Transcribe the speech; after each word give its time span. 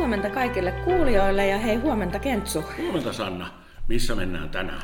huomenta 0.00 0.30
kaikille 0.30 0.72
kuulijoille 0.72 1.46
ja 1.46 1.58
hei 1.58 1.76
huomenta 1.76 2.18
Kentsu. 2.18 2.64
Huomenta 2.78 3.12
Sanna. 3.12 3.46
Missä 3.88 4.14
mennään 4.14 4.48
tänään? 4.48 4.82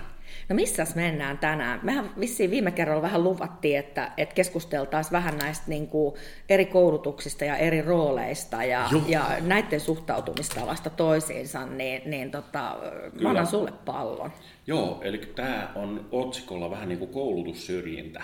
No 0.49 0.57
missäs 0.57 0.95
mennään 0.95 1.39
tänään? 1.39 1.81
Mehän 1.83 2.11
vissiin 2.21 2.51
viime 2.51 2.71
kerralla 2.71 3.03
vähän 3.03 3.25
luvattiin, 3.25 3.79
että, 3.79 4.13
että 4.17 4.35
keskusteltaisiin 4.35 5.13
vähän 5.13 5.39
näistä 5.39 5.65
niin 5.69 5.89
kuin 5.89 6.15
eri 6.49 6.65
koulutuksista 6.65 7.45
ja 7.45 7.57
eri 7.57 7.83
rooleista 7.83 8.65
ja, 8.65 8.89
ja 9.07 9.25
näiden 9.41 9.81
suhtautumistavasta 9.81 10.91
toisiinsa, 10.91 11.67
niin, 11.67 12.03
niin 12.11 12.31
tota, 12.31 12.77
mä 13.21 13.29
annan 13.29 13.47
sulle 13.47 13.73
pallon. 13.85 14.33
Joo, 14.67 15.01
eli 15.03 15.19
tämä 15.19 15.69
on 15.75 16.09
otsikolla 16.13 16.71
vähän 16.71 16.89
niin 16.89 16.99
kuin 16.99 17.11
koulutussyrjintä. 17.11 18.23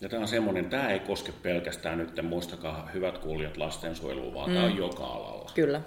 Ja 0.00 0.08
tämä 0.08 0.22
on 0.22 0.28
semmoinen, 0.28 0.64
tämä 0.64 0.88
ei 0.88 1.00
koske 1.00 1.32
pelkästään 1.42 1.98
nyt, 1.98 2.22
muistakaa 2.22 2.88
hyvät 2.94 3.18
kuulijat 3.18 3.56
lastensuojelua, 3.56 4.34
vaan 4.34 4.50
mm. 4.50 4.54
tämä 4.54 4.66
on 4.66 4.76
joka 4.76 5.04
alalla. 5.04 5.50
Kyllä. 5.54 5.80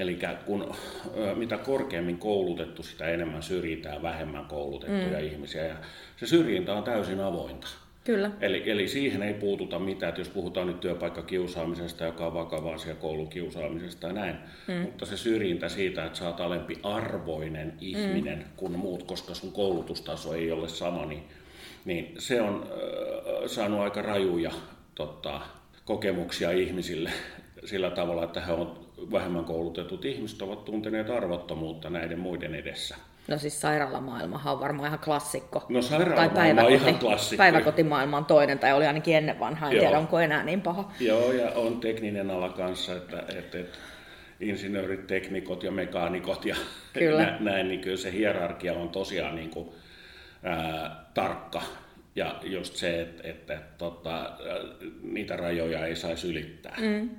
Eli 0.00 0.18
kun 0.46 0.74
mitä 1.34 1.58
korkeammin 1.58 2.18
koulutettu, 2.18 2.82
sitä 2.82 3.08
enemmän 3.08 3.42
syrjitään 3.42 4.02
vähemmän 4.02 4.44
koulutettuja 4.44 5.18
mm. 5.18 5.24
ihmisiä. 5.24 5.64
Ja 5.64 5.74
se 6.16 6.26
syrjintä 6.26 6.74
on 6.74 6.82
täysin 6.82 7.20
avointa. 7.20 7.66
Kyllä. 8.04 8.30
Eli, 8.40 8.70
eli 8.70 8.88
siihen 8.88 9.22
ei 9.22 9.34
puututa 9.34 9.78
mitään, 9.78 10.08
että 10.08 10.20
jos 10.20 10.28
puhutaan 10.28 10.66
nyt 10.66 10.80
työpaikkakiusaamisesta, 10.80 12.04
joka 12.04 12.26
on 12.26 12.34
vakava 12.34 12.74
asia 12.74 12.94
koulukiusaamisesta 12.94 14.06
ja 14.06 14.12
näin, 14.12 14.36
mm. 14.68 14.74
mutta 14.74 15.06
se 15.06 15.16
syrjintä 15.16 15.68
siitä, 15.68 16.04
että 16.04 16.18
sä 16.18 16.26
oot 16.26 16.40
alempi 16.40 16.78
arvoinen 16.82 17.72
ihminen 17.80 18.38
mm. 18.38 18.44
kuin 18.56 18.78
muut, 18.78 19.02
koska 19.02 19.34
sun 19.34 19.52
koulutustaso 19.52 20.34
ei 20.34 20.52
ole 20.52 20.68
sama, 20.68 21.06
niin, 21.06 21.22
niin 21.84 22.14
se 22.18 22.40
on 22.40 22.66
äh, 22.66 23.46
saanut 23.46 23.80
aika 23.80 24.02
rajuja 24.02 24.52
tota, 24.94 25.40
kokemuksia 25.84 26.50
ihmisille 26.50 27.10
sillä 27.64 27.90
tavalla, 27.90 28.24
että 28.24 28.40
he 28.40 28.52
on 28.52 28.79
vähemmän 29.12 29.44
koulutetut 29.44 30.04
ihmiset 30.04 30.42
ovat 30.42 30.64
tunteneet 30.64 31.10
arvottomuutta 31.10 31.90
näiden 31.90 32.18
muiden 32.18 32.54
edessä. 32.54 32.96
No 33.28 33.38
siis 33.38 33.60
sairaalamaailmahan 33.60 34.54
on 34.54 34.60
varmaan 34.60 34.86
ihan 34.86 34.98
klassikko. 34.98 35.66
No 35.68 35.82
sairaalamaailma 35.82 36.62
on 36.62 36.72
ihan 36.72 36.98
klassikko. 36.98 37.40
Päiväkotimaailma 37.40 38.16
on 38.16 38.24
toinen, 38.24 38.58
tai 38.58 38.72
oli 38.72 38.86
ainakin 38.86 39.16
ennen 39.16 39.40
vanhaa, 39.40 39.70
en 39.70 39.76
Joo. 39.76 39.84
tiedä 39.84 39.98
onko 39.98 40.20
enää 40.20 40.44
niin 40.44 40.60
paha. 40.60 40.92
Joo, 41.00 41.32
ja 41.32 41.50
on 41.50 41.80
tekninen 41.80 42.30
ala 42.30 42.48
kanssa, 42.48 42.96
että, 42.96 43.18
että, 43.36 43.58
että 43.58 43.78
insinöörit, 44.40 45.06
teknikot 45.06 45.62
ja 45.62 45.70
mekaanikot 45.70 46.44
ja 46.44 46.56
kyllä. 46.92 47.36
näin, 47.40 47.68
niin 47.68 47.80
kyllä 47.80 47.96
se 47.96 48.12
hierarkia 48.12 48.72
on 48.72 48.88
tosiaan 48.88 49.34
niin 49.34 49.50
kuin, 49.50 49.68
ää, 50.42 51.04
tarkka. 51.14 51.62
Ja 52.16 52.40
just 52.42 52.76
se, 52.76 53.00
että, 53.00 53.28
että, 53.28 53.54
että 53.54 53.78
tota, 53.78 54.30
niitä 55.02 55.36
rajoja 55.36 55.86
ei 55.86 55.96
saisi 55.96 56.30
ylittää. 56.30 56.76
Mm 56.80 57.10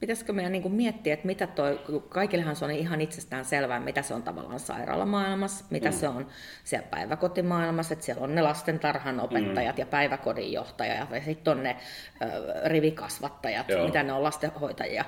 pitäisikö 0.00 0.32
meidän 0.32 0.52
niin 0.52 0.62
kuin 0.62 0.74
miettiä, 0.74 1.14
että 1.14 1.26
mitä 1.26 1.46
toi, 1.46 1.80
kaikillehan 2.08 2.56
se 2.56 2.64
on 2.64 2.70
ihan 2.70 3.00
itsestään 3.00 3.44
selvää, 3.44 3.80
mitä 3.80 4.02
se 4.02 4.14
on 4.14 4.22
tavallaan 4.22 4.60
sairaalamaailmassa, 4.60 5.64
mitä 5.70 5.88
mm. 5.88 5.94
se 5.94 6.08
on 6.08 6.26
siellä 6.64 6.88
päiväkotimaailmassa, 6.90 7.92
että 7.92 8.04
siellä 8.04 8.24
on 8.24 8.34
ne 8.34 8.42
lastentarhanopettajat 8.42 9.76
mm. 9.76 9.80
ja 9.80 9.86
päiväkodin 9.86 10.52
johtajat 10.52 11.10
ja 11.10 11.22
sitten 11.24 11.56
on 11.56 11.62
ne 11.62 11.76
ö, 12.22 12.68
rivikasvattajat, 12.68 13.68
Joo. 13.68 13.86
mitä 13.86 14.02
ne 14.02 14.12
on 14.12 14.22
lastenhoitajia 14.22 15.04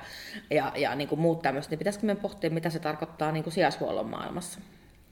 ja, 0.51 0.73
ja 0.77 0.95
niin 0.95 1.09
kuin 1.09 1.21
muut 1.21 1.43
tämmöiset, 1.43 1.71
niin 1.71 1.79
pitäisikö 1.79 2.07
meidän 2.07 2.23
pohtia, 2.23 2.51
mitä 2.51 2.71
se 2.71 2.79
tarkoittaa 2.79 3.33
niin 3.33 3.45
kuin 3.45 3.55
sijaishuollon 3.55 4.11
maailmassa? 4.11 4.61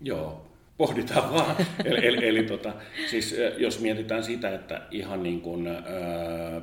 Joo, 0.01 0.50
pohditaan 0.81 1.35
vaan. 1.35 1.57
eli, 1.85 2.07
eli, 2.07 2.29
eli 2.29 2.43
tota, 2.43 2.73
siis 3.11 3.35
jos 3.57 3.81
mietitään 3.81 4.25
sitä, 4.25 4.55
että 4.55 4.83
ihan 4.91 5.23
niin 5.23 5.41
kuin 5.41 5.67
ä, 5.67 5.81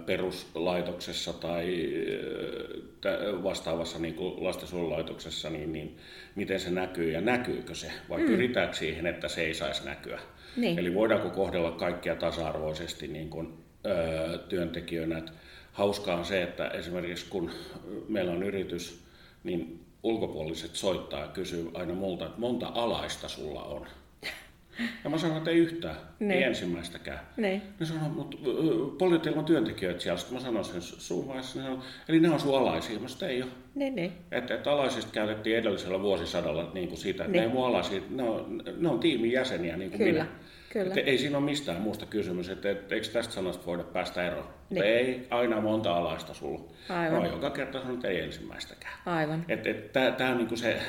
peruslaitoksessa 0.05 1.33
tai 1.33 1.89
ä, 3.05 3.43
vastaavassa 3.43 3.99
niin 3.99 4.13
kuin 4.13 4.43
lastensuojelulaitoksessa, 4.43 5.49
niin, 5.49 5.73
niin 5.73 5.97
miten 6.35 6.59
se 6.59 6.69
näkyy 6.69 7.11
ja 7.11 7.21
näkyykö 7.21 7.75
se, 7.75 7.91
vai 8.09 8.19
mm. 8.19 8.27
pyritäänkö 8.27 8.77
siihen, 8.77 9.07
että 9.07 9.27
se 9.27 9.41
ei 9.41 9.53
saisi 9.53 9.85
näkyä. 9.85 10.19
Niin. 10.55 10.79
Eli 10.79 10.93
voidaanko 10.93 11.29
kohdella 11.29 11.71
kaikkia 11.71 12.15
tasa-arvoisesti 12.15 13.07
niin 13.07 13.29
kuin, 13.29 13.53
ä, 13.85 14.37
työntekijöinä. 14.37 15.17
Et 15.17 15.31
hauskaa 15.71 16.17
on 16.17 16.25
se, 16.25 16.43
että 16.43 16.67
esimerkiksi 16.67 17.25
kun 17.29 17.51
meillä 18.07 18.31
on 18.31 18.43
yritys, 18.43 19.03
niin 19.43 19.79
ulkopuoliset 20.03 20.75
soittaa 20.75 21.19
ja 21.19 21.27
kysyy 21.27 21.71
aina 21.73 21.93
multa, 21.93 22.25
että 22.25 22.39
monta 22.39 22.71
alaista 22.73 23.27
sulla 23.27 23.63
on. 23.63 23.87
Ja 25.03 25.09
mä 25.09 25.17
sanoin, 25.17 25.37
että 25.37 25.51
ei 25.51 25.57
yhtään, 25.57 25.95
ne. 26.19 26.33
ei 26.33 26.43
ensimmäistäkään. 26.43 27.19
Ne. 27.37 27.61
Ne 27.79 27.85
sanoi, 27.85 28.09
mutta 28.09 28.37
paljon 28.99 29.21
teillä 29.21 29.39
on 29.39 29.45
työntekijöitä 29.45 29.99
siellä. 29.99 30.19
Sitten 30.19 30.37
mä 30.37 30.43
sanoin 30.43 30.65
sen 30.65 30.81
suun 30.81 31.27
vaiheessa, 31.27 31.61
sanoin, 31.61 31.81
eli 32.09 32.19
ne 32.19 32.29
on 32.29 32.39
sun 32.39 32.57
alaisia. 32.57 32.99
Mä 32.99 33.07
sanoin, 33.07 33.31
ei 33.31 33.43
ole. 33.43 33.51
Ne, 33.75 33.89
ne. 33.89 34.11
Että, 34.31 34.55
että 34.55 34.71
alaisista 34.71 35.11
käytettiin 35.11 35.57
edellisellä 35.57 36.01
vuosisadalla 36.01 36.71
niin 36.73 36.87
kuin 36.87 36.97
siitä, 36.97 37.23
että 37.23 37.37
ne, 37.37 37.39
ne 37.39 37.45
ei 37.47 37.53
mun 37.53 37.67
alaisia, 37.67 38.01
ne 38.09 38.23
on, 38.23 38.63
ne 38.77 38.89
on 38.89 38.99
tiimin 38.99 39.31
jäseniä 39.31 39.77
niin 39.77 39.91
kuin 39.91 39.99
Kyllä. 39.99 40.23
minä. 40.23 40.27
Kyllä. 40.73 40.87
Että 40.87 41.11
ei 41.11 41.17
siinä 41.17 41.37
ole 41.37 41.45
mistään 41.45 41.81
muusta 41.81 42.05
kysymys, 42.05 42.49
että, 42.49 42.71
että 42.71 42.95
eikö 42.95 43.07
tästä 43.07 43.33
sanasta 43.33 43.65
voida 43.65 43.83
päästä 43.83 44.27
eroon. 44.27 44.47
Niin. 44.69 44.83
Ei, 44.83 45.27
aina 45.29 45.61
monta 45.61 45.97
alaista 45.97 46.33
sulla. 46.33 46.61
Aivan. 46.89 47.23
No, 47.23 47.29
joka 47.29 47.49
kerta 47.49 47.79
sanonut, 47.79 47.97
että 47.97 48.07
ei 48.07 48.19
ensimmäistäkään. 48.19 48.93
Aivan. 49.05 49.45
Että, 49.47 49.69
että, 49.69 50.11
tämä 50.11 50.29
on 50.29 50.37
niin 50.37 50.47
kuin 50.47 50.57
se 50.57 50.81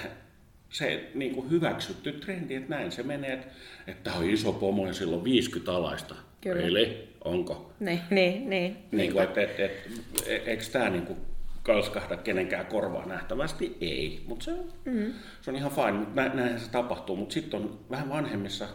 se 0.70 1.10
niin 1.14 1.34
kuin 1.34 1.50
hyväksytty 1.50 2.12
trendi, 2.12 2.54
että 2.54 2.70
näin 2.70 2.92
se 2.92 3.02
menee, 3.02 3.32
että, 3.32 3.46
että 3.86 4.12
on 4.12 4.30
iso 4.30 4.52
pomo 4.52 4.86
ja 4.86 4.94
sillä 4.94 5.16
on 5.16 5.24
50 5.24 5.72
alaista. 5.72 6.14
Kyllä. 6.40 6.62
Eli 6.62 7.08
onko? 7.24 7.72
Niin, 7.80 8.00
niin, 8.10 8.50
niin. 8.50 8.76
niin 8.92 9.12
kuin, 9.12 9.24
että, 9.24 9.40
että, 9.40 9.64
että, 9.64 9.90
että, 10.26 10.50
eikö 10.50 10.64
tämä 10.72 10.90
niin 10.90 11.06
kuin 11.06 11.18
kalskahda 11.62 12.16
kenenkään 12.16 12.66
korvaa 12.66 13.06
nähtävästi? 13.06 13.76
Ei, 13.80 14.24
mutta 14.26 14.44
se, 14.44 14.52
mm. 14.84 15.12
se 15.42 15.50
on 15.50 15.56
ihan 15.56 15.70
fine, 15.70 15.92
mutta 15.92 16.22
näinhän 16.22 16.60
se 16.60 16.70
tapahtuu. 16.70 17.16
Mutta 17.16 17.32
sitten 17.32 17.60
on 17.60 17.80
vähän 17.90 18.08
vanhemmissa 18.08 18.68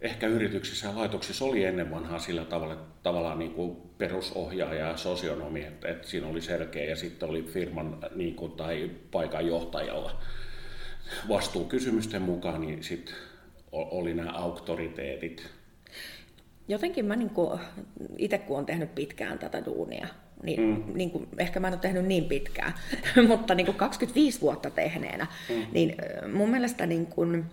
ehkä 0.00 0.26
yrityksissä 0.26 0.88
ja 0.88 0.96
laitoksissa 0.96 1.44
oli 1.44 1.64
ennen 1.64 1.90
vanhaa 1.90 2.18
sillä 2.18 2.44
tavalla, 2.44 2.72
että 2.74 2.86
tavallaan 3.02 3.38
niin 3.38 3.52
kuin 3.52 3.76
perusohjaaja 3.98 4.86
ja 4.86 4.96
sosionomi, 4.96 5.60
että, 5.60 5.88
että 5.88 6.08
siinä 6.08 6.26
oli 6.26 6.40
selkeä 6.40 6.84
ja 6.84 6.96
sitten 6.96 7.28
oli 7.28 7.42
firman 7.42 7.98
niin 8.14 8.34
kuin, 8.34 8.52
tai 8.52 8.90
paikan 9.10 9.46
johtajalla 9.46 10.22
vastuukysymysten 11.28 12.22
mukaan, 12.22 12.60
niin 12.60 12.82
sitten 12.82 13.14
oli 13.72 14.14
nämä 14.14 14.30
auktoriteetit. 14.32 15.48
Jotenkin 16.68 17.04
mä 17.04 17.16
niin 17.16 17.30
itse 18.18 18.38
kun 18.38 18.56
olen 18.56 18.66
tehnyt 18.66 18.94
pitkään 18.94 19.38
tätä 19.38 19.64
duunia, 19.64 20.08
niin, 20.42 20.60
mm. 20.60 20.84
niin 20.94 21.10
kuin, 21.10 21.28
ehkä 21.38 21.60
mä 21.60 21.68
en 21.68 21.74
ole 21.74 21.80
tehnyt 21.80 22.06
niin 22.06 22.24
pitkään, 22.24 22.74
mutta 23.28 23.54
niin 23.54 23.66
kuin 23.66 23.76
25 23.76 24.40
vuotta 24.40 24.70
tehneenä, 24.70 25.26
mm. 25.48 25.66
niin 25.72 25.94
mun 26.32 26.50
mielestä 26.50 26.86
niin 26.86 27.06
kuin, 27.06 27.44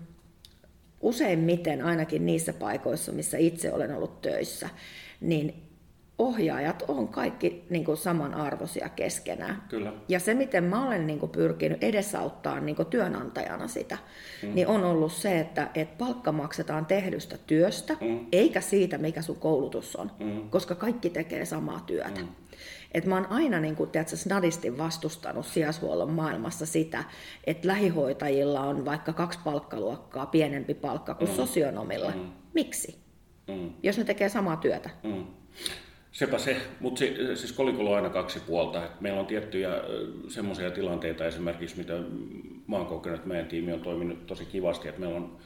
useimmiten 1.02 1.86
ainakin 1.86 2.26
niissä 2.26 2.54
paikoissa, 2.54 3.12
missä 3.12 3.38
itse 3.38 3.74
olen 3.74 3.96
ollut 3.96 4.22
töissä, 4.22 4.70
niin 5.22 5.69
ohjaajat 6.20 6.84
on 6.88 7.08
kaikki 7.08 7.66
niin 7.70 7.86
kuin 7.86 7.98
samanarvoisia 7.98 8.90
keskenään. 8.90 9.64
Kyllä. 9.70 9.94
Ja 10.08 10.20
se, 10.20 10.34
miten 10.34 10.64
mä 10.64 10.88
olen 10.88 11.08
niin 11.08 11.20
kuin 11.20 11.32
pyrkinyt 11.32 11.84
edesauttaa 11.84 12.60
niin 12.60 12.76
kuin 12.76 12.88
työnantajana 12.88 13.68
sitä, 13.68 13.98
mm. 14.44 14.56
niin 14.56 14.68
on 14.68 14.84
ollut 14.84 15.14
se, 15.14 15.40
että, 15.40 15.70
että 15.76 15.96
palkka 15.98 16.32
maksetaan 16.32 16.86
tehdystä 16.86 17.38
työstä, 17.48 17.98
mm. 18.02 18.26
eikä 18.32 18.62
siitä, 18.62 18.98
mikä 18.98 19.22
sun 19.22 19.36
koulutus 19.36 19.96
on, 19.96 20.12
mm. 20.20 20.50
koska 20.50 20.76
kaikki 20.76 21.10
tekee 21.10 21.46
samaa 21.46 21.80
työtä. 21.80 22.22
Mm. 22.22 22.28
Et 22.92 23.06
mä 23.06 23.16
oon 23.16 23.28
aina 23.30 23.60
niin 23.60 23.76
kuin, 23.76 23.90
tiedätkö, 23.90 24.18
snadisti 24.18 24.78
vastustanut 24.78 25.46
sijaishuollon 25.46 26.12
maailmassa 26.12 26.66
sitä, 26.66 27.04
että 27.48 27.68
lähihoitajilla 27.68 28.62
on 28.62 28.86
vaikka 28.86 29.14
kaksi 29.14 29.40
palkkaluokkaa 29.44 30.26
pienempi 30.26 30.74
palkka 30.74 31.14
kuin 31.16 31.30
mm. 31.30 31.36
sosionomilla. 31.36 32.12
Mm. 32.12 32.32
Miksi? 32.54 33.00
Mm. 33.48 33.74
Jos 33.84 33.98
ne 33.98 34.04
tekee 34.04 34.30
samaa 34.30 34.58
työtä. 34.58 34.90
Mm. 35.04 35.26
Sepä 36.12 36.38
se, 36.38 36.62
mutta 36.80 37.00
siis 37.36 37.52
kolikolla 37.52 37.90
on 37.90 37.96
aina 37.96 38.10
kaksi 38.10 38.40
puolta. 38.40 38.86
Et 38.86 39.02
meillä 39.02 39.20
on 39.20 39.26
tiettyjä 39.26 39.70
semmoisia 40.28 40.72
tilanteita 40.72 41.26
esimerkiksi, 41.26 41.78
mitä 41.78 41.94
mä 42.68 42.76
oon 42.78 42.86
kokenut, 42.86 43.18
että 43.18 43.28
meidän 43.28 43.48
tiimi 43.48 43.74
on 43.74 43.82
toiminut 43.82 44.28
tosi 44.28 44.46
kivasti, 44.46 44.88
että 44.88 45.02
meillä 45.02 45.18
on 45.18 45.38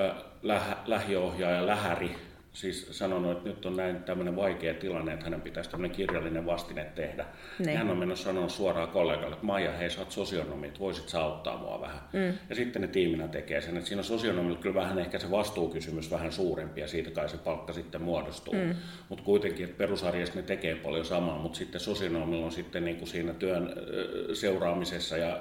äh, 0.00 0.24
läh, 0.42 0.76
lähiohjaaja, 0.86 1.66
lähäri, 1.66 2.10
siis 2.52 2.98
sanonut, 2.98 3.32
että 3.32 3.48
nyt 3.48 3.66
on 3.66 3.76
näin 3.76 4.02
tämmöinen 4.02 4.36
vaikea 4.36 4.74
tilanne, 4.74 5.12
että 5.12 5.24
hänen 5.24 5.40
pitäisi 5.40 5.70
tämmöinen 5.70 5.96
kirjallinen 5.96 6.46
vastine 6.46 6.84
tehdä. 6.84 7.24
Ne. 7.58 7.76
Hän 7.76 7.90
on 7.90 7.96
mennyt 7.96 8.18
sanoa 8.18 8.48
suoraan 8.48 8.88
kollegalle, 8.88 9.34
että 9.34 9.46
Maija, 9.46 9.72
hei 9.72 9.90
sä 9.90 10.00
oot 10.00 10.10
sosionomi, 10.10 10.66
että 10.66 10.80
voisit 10.80 11.08
sä 11.08 11.20
auttaa 11.20 11.58
mua 11.58 11.80
vähän. 11.80 12.00
Mm. 12.12 12.38
Ja 12.48 12.56
sitten 12.56 12.82
ne 12.82 12.88
tiiminä 12.88 13.28
tekee 13.28 13.60
sen, 13.60 13.76
että 13.76 13.88
siinä 13.88 14.00
on 14.00 14.04
sosionomilla 14.04 14.58
kyllä 14.58 14.74
vähän 14.74 14.98
ehkä 14.98 15.18
se 15.18 15.30
vastuukysymys 15.30 16.10
vähän 16.10 16.32
suurempi 16.32 16.80
ja 16.80 16.88
siitä 16.88 17.10
kai 17.10 17.28
se 17.28 17.36
palkka 17.36 17.72
sitten 17.72 18.02
muodostuu. 18.02 18.54
Mm. 18.54 18.74
Mutta 19.08 19.24
kuitenkin, 19.24 19.64
että 19.64 19.78
perusarjessa 19.78 20.36
ne 20.36 20.42
tekee 20.42 20.74
paljon 20.74 21.04
samaa, 21.04 21.38
mutta 21.38 21.58
sitten 21.58 21.80
sosionomilla 21.80 22.46
on 22.46 22.52
sitten 22.52 22.84
niin 22.84 22.96
kuin 22.96 23.08
siinä 23.08 23.32
työn 23.32 23.72
seuraamisessa 24.34 25.16
ja 25.16 25.40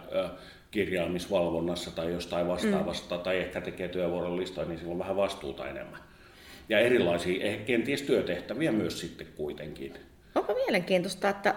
kirjaamisvalvonnassa 0.71 1.91
tai 1.91 2.11
jostain 2.11 2.47
vastaavasta, 2.47 3.17
mm. 3.17 3.21
tai 3.21 3.38
ehkä 3.38 3.61
tekee 3.61 3.88
työvuoron 3.88 4.38
listoja, 4.38 4.67
niin 4.67 4.79
sillä 4.79 4.91
on 4.91 5.00
vähän 5.00 5.15
vastuuta 5.15 5.67
enemmän 5.67 6.08
ja 6.69 6.80
erilaisia, 6.80 7.57
kenties 7.66 8.01
työtehtäviä 8.01 8.71
myös 8.71 9.00
sitten 9.00 9.27
kuitenkin. 9.36 9.94
Onpa 10.36 10.54
mielenkiintoista, 10.54 11.30
että 11.30 11.56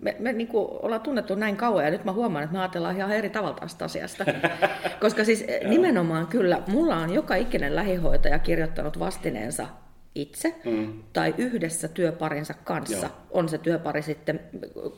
me, 0.00 0.16
me 0.18 0.32
niin 0.32 0.48
kuin 0.48 0.68
ollaan 0.82 1.00
tunnettu 1.00 1.34
näin 1.34 1.56
kauan 1.56 1.84
ja 1.84 1.90
nyt 1.90 2.04
mä 2.04 2.12
huomaan, 2.12 2.44
että 2.44 2.52
me 2.52 2.60
ajatellaan 2.60 2.96
ihan 2.96 3.10
eri 3.10 3.30
tavalla 3.30 3.56
tästä 3.60 3.84
asiasta. 3.84 4.24
Koska 5.00 5.24
siis 5.24 5.44
nimenomaan 5.68 6.26
kyllä, 6.26 6.62
mulla 6.66 6.96
on 6.96 7.14
joka 7.14 7.34
ikinen 7.34 7.76
lähihoitaja 7.76 8.38
kirjoittanut 8.38 8.98
vastineensa 8.98 9.66
itse 10.14 10.54
mm. 10.64 11.02
tai 11.12 11.34
yhdessä 11.38 11.88
työparinsa 11.88 12.54
kanssa. 12.54 13.06
Joo. 13.06 13.26
On 13.30 13.48
se 13.48 13.58
työpari 13.58 14.02
sitten, 14.02 14.40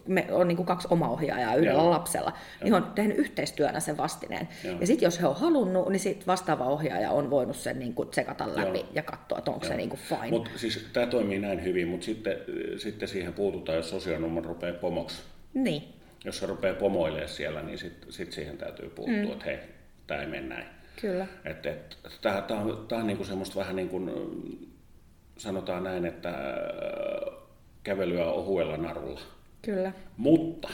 me 0.06 0.26
on 0.30 0.48
niin 0.48 0.56
kuin 0.56 0.66
kaksi 0.66 0.88
omaohjaajaa 0.90 1.54
yhdellä 1.54 1.82
Joo. 1.82 1.90
lapsella, 1.90 2.32
niin 2.64 2.74
on 2.74 2.92
tehnyt 2.94 3.18
yhteistyönä 3.18 3.80
sen 3.80 3.96
vastineen. 3.96 4.48
Joo. 4.64 4.76
Ja 4.80 4.86
sitten 4.86 5.06
jos 5.06 5.20
he 5.20 5.26
on 5.26 5.36
halunnut, 5.36 5.88
niin 5.88 6.00
sit 6.00 6.26
vastaava 6.26 6.64
ohjaaja 6.64 7.10
on 7.10 7.30
voinut 7.30 7.56
sen 7.56 7.78
niin 7.78 7.94
kuin 7.94 8.08
tsekata 8.08 8.56
läpi 8.56 8.78
Joo. 8.78 8.88
ja 8.92 9.02
katsoa, 9.02 9.38
että 9.38 9.50
onko 9.50 9.66
Joo. 9.66 9.72
se 9.72 9.76
niin 9.76 9.88
kuin 9.88 10.00
fine. 10.00 10.30
Mut 10.30 10.50
siis 10.56 10.86
tämä 10.92 11.06
toimii 11.06 11.38
näin 11.38 11.64
hyvin, 11.64 11.88
mutta 11.88 12.04
sitten, 12.04 12.36
sitten 12.76 13.08
siihen 13.08 13.32
puututaan, 13.32 13.76
jos 13.76 13.90
sosiaalinumero 13.90 14.48
rupeaa 14.48 14.74
pomoksi. 14.74 15.22
Niin. 15.54 15.82
Jos 16.24 16.38
se 16.38 16.46
rupeaa 16.46 16.74
pomoilemaan 16.74 17.28
siellä, 17.28 17.62
niin 17.62 17.78
sitten 17.78 18.12
sit 18.12 18.32
siihen 18.32 18.58
täytyy 18.58 18.90
puuttua, 18.90 19.16
mm. 19.16 19.32
että 19.32 19.44
hei, 19.44 19.58
tämä 20.06 20.20
ei 20.20 20.26
mene 20.26 20.46
näin. 20.46 20.66
Kyllä. 21.00 21.26
Tämä 22.20 22.60
on, 22.60 22.84
tää 22.88 22.98
on 22.98 23.06
niinku 23.06 23.24
semmoista 23.24 23.60
vähän 23.60 23.76
niin 23.76 23.88
kuin 23.88 24.10
sanotaan 25.40 25.84
näin, 25.84 26.06
että 26.06 26.28
äh, 26.28 27.34
kävelyä 27.82 28.24
ohuella 28.24 28.76
narulla. 28.76 29.20
Kyllä. 29.62 29.92
Mutta 30.16 30.68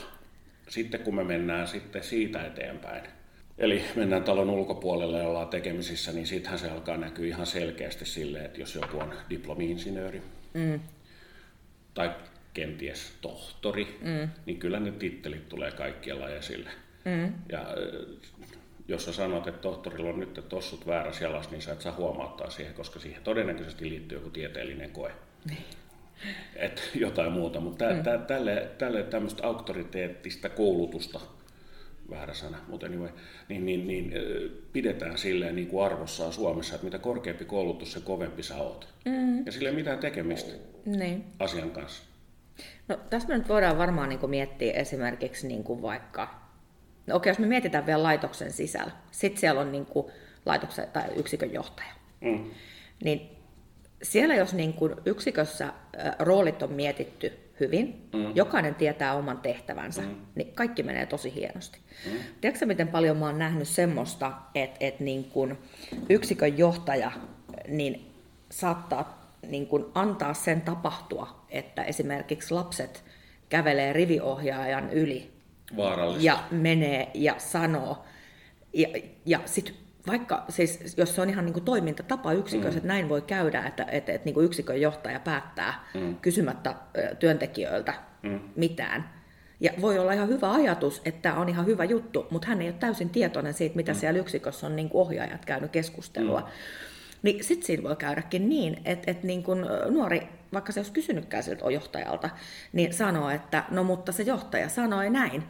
sitten 0.69 0.99
kun 0.99 1.15
me 1.15 1.23
mennään 1.23 1.67
sitten 1.67 2.03
siitä 2.03 2.45
eteenpäin, 2.45 3.03
eli 3.57 3.83
mennään 3.95 4.23
talon 4.23 4.49
ulkopuolelle 4.49 5.17
ja 5.17 5.27
ollaan 5.27 5.47
tekemisissä, 5.47 6.11
niin 6.11 6.27
sittenhän 6.27 6.59
se 6.59 6.69
alkaa 6.69 6.97
näkyä 6.97 7.27
ihan 7.27 7.45
selkeästi 7.45 8.05
silleen, 8.05 8.45
että 8.45 8.59
jos 8.59 8.75
joku 8.75 8.99
on 8.99 9.13
diplomi-insinööri 9.29 10.21
mm. 10.53 10.79
tai 11.93 12.11
kenties 12.53 13.13
tohtori, 13.21 13.99
mm. 14.01 14.29
niin 14.45 14.59
kyllä 14.59 14.79
ne 14.79 14.91
tittelit 14.91 15.49
tulee 15.49 15.71
kaikkialla 15.71 16.29
esille. 16.29 16.69
Mm. 17.05 17.33
Ja 17.49 17.59
äh, 17.61 18.56
jos 18.87 19.05
sä 19.05 19.13
sanot, 19.13 19.47
että 19.47 19.61
tohtorilla 19.61 20.09
on 20.09 20.19
nyt 20.19 20.45
tossut 20.49 20.87
väärässä 20.87 21.25
jalas, 21.25 21.51
niin 21.51 21.61
sä 21.61 21.71
et 21.71 21.81
saa 21.81 21.95
huomauttaa 21.97 22.49
siihen, 22.49 22.73
koska 22.73 22.99
siihen 22.99 23.23
todennäköisesti 23.23 23.89
liittyy 23.89 24.17
joku 24.17 24.29
tieteellinen 24.29 24.91
koe. 24.91 25.11
Niin. 25.49 25.63
Et 26.55 26.91
jotain 26.95 27.31
muuta, 27.31 27.59
mutta 27.59 27.85
tä, 27.85 27.93
mm. 27.93 28.03
tä, 28.03 28.17
tälle, 28.17 28.67
tälle 28.77 29.03
tämmöistä 29.03 29.47
auktoriteettista 29.47 30.49
koulutusta, 30.49 31.19
väärä 32.09 32.33
sana, 32.33 32.57
mutta 32.67 32.85
anyway, 32.85 33.09
niin, 33.49 33.65
niin, 33.65 33.87
niin 33.87 34.13
pidetään 34.73 35.17
silleen 35.17 35.55
niin 35.55 35.67
kuin 35.67 35.85
arvossaan 35.85 36.33
Suomessa, 36.33 36.75
että 36.75 36.85
mitä 36.85 36.99
korkeampi 36.99 37.45
koulutus, 37.45 37.93
se 37.93 37.99
kovempi 37.99 38.43
sä 38.43 38.55
oot. 38.55 38.87
Mm. 39.05 39.45
Ja 39.45 39.51
sille 39.51 39.69
ei 39.69 39.75
mitään 39.75 39.99
tekemistä 39.99 40.51
niin. 40.85 41.25
asian 41.39 41.71
kanssa. 41.71 42.03
No, 42.87 42.97
tässä 43.09 43.27
me 43.27 43.37
nyt 43.37 43.49
voidaan 43.49 43.77
varmaan 43.77 44.09
niin 44.09 44.19
kuin 44.19 44.29
miettiä 44.29 44.73
esimerkiksi 44.73 45.47
niin 45.47 45.63
kuin 45.63 45.81
vaikka 45.81 46.46
No 47.07 47.15
okei, 47.15 47.29
jos 47.29 47.39
me 47.39 47.47
mietitään 47.47 47.85
vielä 47.85 48.03
laitoksen 48.03 48.51
sisällä, 48.51 48.91
sitten 49.11 49.39
siellä 49.39 49.61
on 49.61 49.71
niin 49.71 49.85
kuin 49.85 50.07
laitoksen 50.45 50.87
tai 50.93 51.03
yksikön 51.15 51.53
johtaja. 51.53 51.93
Mm. 52.21 52.51
Niin 53.03 53.37
siellä 54.03 54.35
jos 54.35 54.53
niin 54.53 54.73
kuin 54.73 54.95
yksikössä 55.05 55.73
roolit 56.19 56.63
on 56.63 56.71
mietitty 56.71 57.33
hyvin, 57.59 58.09
mm. 58.13 58.35
jokainen 58.35 58.75
tietää 58.75 59.13
oman 59.13 59.37
tehtävänsä, 59.37 60.01
mm. 60.01 60.15
niin 60.35 60.53
kaikki 60.53 60.83
menee 60.83 61.05
tosi 61.05 61.33
hienosti. 61.35 61.79
Mm. 62.05 62.17
Tiedätkö 62.41 62.65
miten 62.65 62.87
paljon 62.87 63.17
mä 63.17 63.25
oon 63.25 63.39
nähnyt 63.39 63.67
semmoista, 63.67 64.31
että, 64.55 64.77
että 64.79 65.03
niin 65.03 65.23
kuin 65.23 65.57
yksikön 66.09 66.57
johtaja 66.57 67.11
niin 67.67 68.11
saattaa 68.49 69.31
niin 69.47 69.67
kuin 69.67 69.85
antaa 69.93 70.33
sen 70.33 70.61
tapahtua, 70.61 71.45
että 71.49 71.83
esimerkiksi 71.83 72.53
lapset 72.53 73.03
kävelee 73.49 73.93
riviohjaajan 73.93 74.89
yli 74.89 75.36
Vaarallista. 75.77 76.25
ja 76.25 76.43
menee 76.51 77.11
ja 77.13 77.35
sanoo. 77.37 78.05
Ja, 78.73 78.87
ja 79.25 79.39
sitten 79.45 79.75
vaikka, 80.07 80.45
siis, 80.49 80.97
jos 80.97 81.15
se 81.15 81.21
on 81.21 81.29
ihan 81.29 81.45
niin 81.45 81.53
kuin 81.53 81.65
toimintatapa 81.65 82.33
yksikössä, 82.33 82.71
mm. 82.71 82.77
että 82.77 82.87
näin 82.87 83.09
voi 83.09 83.21
käydä, 83.21 83.63
että, 83.65 83.83
että, 83.83 84.11
että 84.11 84.25
niin 84.25 84.33
kuin 84.33 84.45
yksikön 84.45 84.81
johtaja 84.81 85.19
päättää 85.19 85.83
mm. 85.93 86.15
kysymättä 86.15 86.75
työntekijöiltä 87.19 87.93
mm. 88.23 88.39
mitään. 88.55 89.09
Ja 89.59 89.71
voi 89.81 89.99
olla 89.99 90.13
ihan 90.13 90.27
hyvä 90.27 90.51
ajatus, 90.51 91.01
että 91.05 91.21
tämä 91.21 91.41
on 91.41 91.49
ihan 91.49 91.65
hyvä 91.65 91.83
juttu, 91.83 92.27
mutta 92.29 92.47
hän 92.47 92.61
ei 92.61 92.67
ole 92.67 92.75
täysin 92.79 93.09
tietoinen 93.09 93.53
siitä, 93.53 93.75
mitä 93.75 93.93
mm. 93.93 93.97
siellä 93.99 94.19
yksikössä 94.19 94.67
on 94.67 94.75
niin 94.75 94.89
kuin 94.89 95.01
ohjaajat 95.01 95.45
käynyt 95.45 95.71
keskustelua. 95.71 96.39
Mm. 96.39 96.47
Niin 97.23 97.43
sitten 97.43 97.65
siinä 97.65 97.83
voi 97.83 97.95
käydäkin 97.95 98.49
niin, 98.49 98.81
että, 98.85 99.11
että 99.11 99.27
niin 99.27 99.43
kuin 99.43 99.65
nuori, 99.89 100.27
vaikka 100.53 100.71
se 100.71 100.79
olisi 100.79 100.91
kysynytkään 100.91 101.43
siltä 101.43 101.71
johtajalta, 101.71 102.29
niin 102.73 102.93
sanoo, 102.93 103.29
että 103.29 103.63
no 103.71 103.83
mutta 103.83 104.11
se 104.11 104.23
johtaja 104.23 104.69
sanoi 104.69 105.09
näin. 105.09 105.43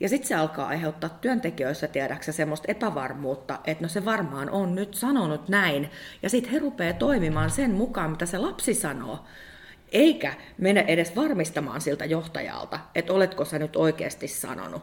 Ja 0.00 0.08
sitten 0.08 0.28
se 0.28 0.34
alkaa 0.34 0.66
aiheuttaa 0.66 1.18
työntekijöissä, 1.20 1.88
tiedäksä, 1.88 2.32
semmoista 2.32 2.72
epävarmuutta, 2.72 3.58
että 3.64 3.84
no 3.84 3.88
se 3.88 4.04
varmaan 4.04 4.50
on 4.50 4.74
nyt 4.74 4.94
sanonut 4.94 5.48
näin. 5.48 5.90
Ja 6.22 6.30
sitten 6.30 6.52
he 6.52 6.58
rupeaa 6.58 6.92
toimimaan 6.92 7.50
sen 7.50 7.70
mukaan, 7.70 8.10
mitä 8.10 8.26
se 8.26 8.38
lapsi 8.38 8.74
sanoo. 8.74 9.24
Eikä 9.92 10.34
mene 10.58 10.84
edes 10.88 11.16
varmistamaan 11.16 11.80
siltä 11.80 12.04
johtajalta, 12.04 12.80
että 12.94 13.12
oletko 13.12 13.44
sä 13.44 13.58
nyt 13.58 13.76
oikeasti 13.76 14.28
sanonut 14.28 14.82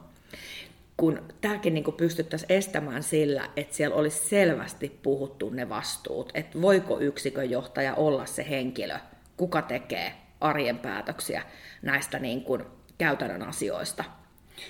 kun 0.98 1.22
tämäkin 1.42 1.74
niin 1.74 1.94
pystyttäisiin 1.98 2.52
estämään 2.52 3.04
sillä, 3.04 3.50
että 3.58 3.76
siellä 3.76 3.96
olisi 3.96 4.30
selvästi 4.30 5.00
puhuttu 5.04 5.50
ne 5.50 5.70
vastuut, 5.70 6.32
että 6.34 6.62
voiko 6.62 7.00
yksikön 7.00 7.50
johtaja 7.50 7.96
olla 7.96 8.26
se 8.26 8.46
henkilö, 8.50 9.00
kuka 9.38 9.62
tekee 9.62 10.14
arjen 10.42 10.80
päätöksiä 10.80 11.44
näistä 11.82 12.20
niin 12.20 12.44
kuin 12.44 12.64
käytännön 12.98 13.42
asioista. 13.42 14.04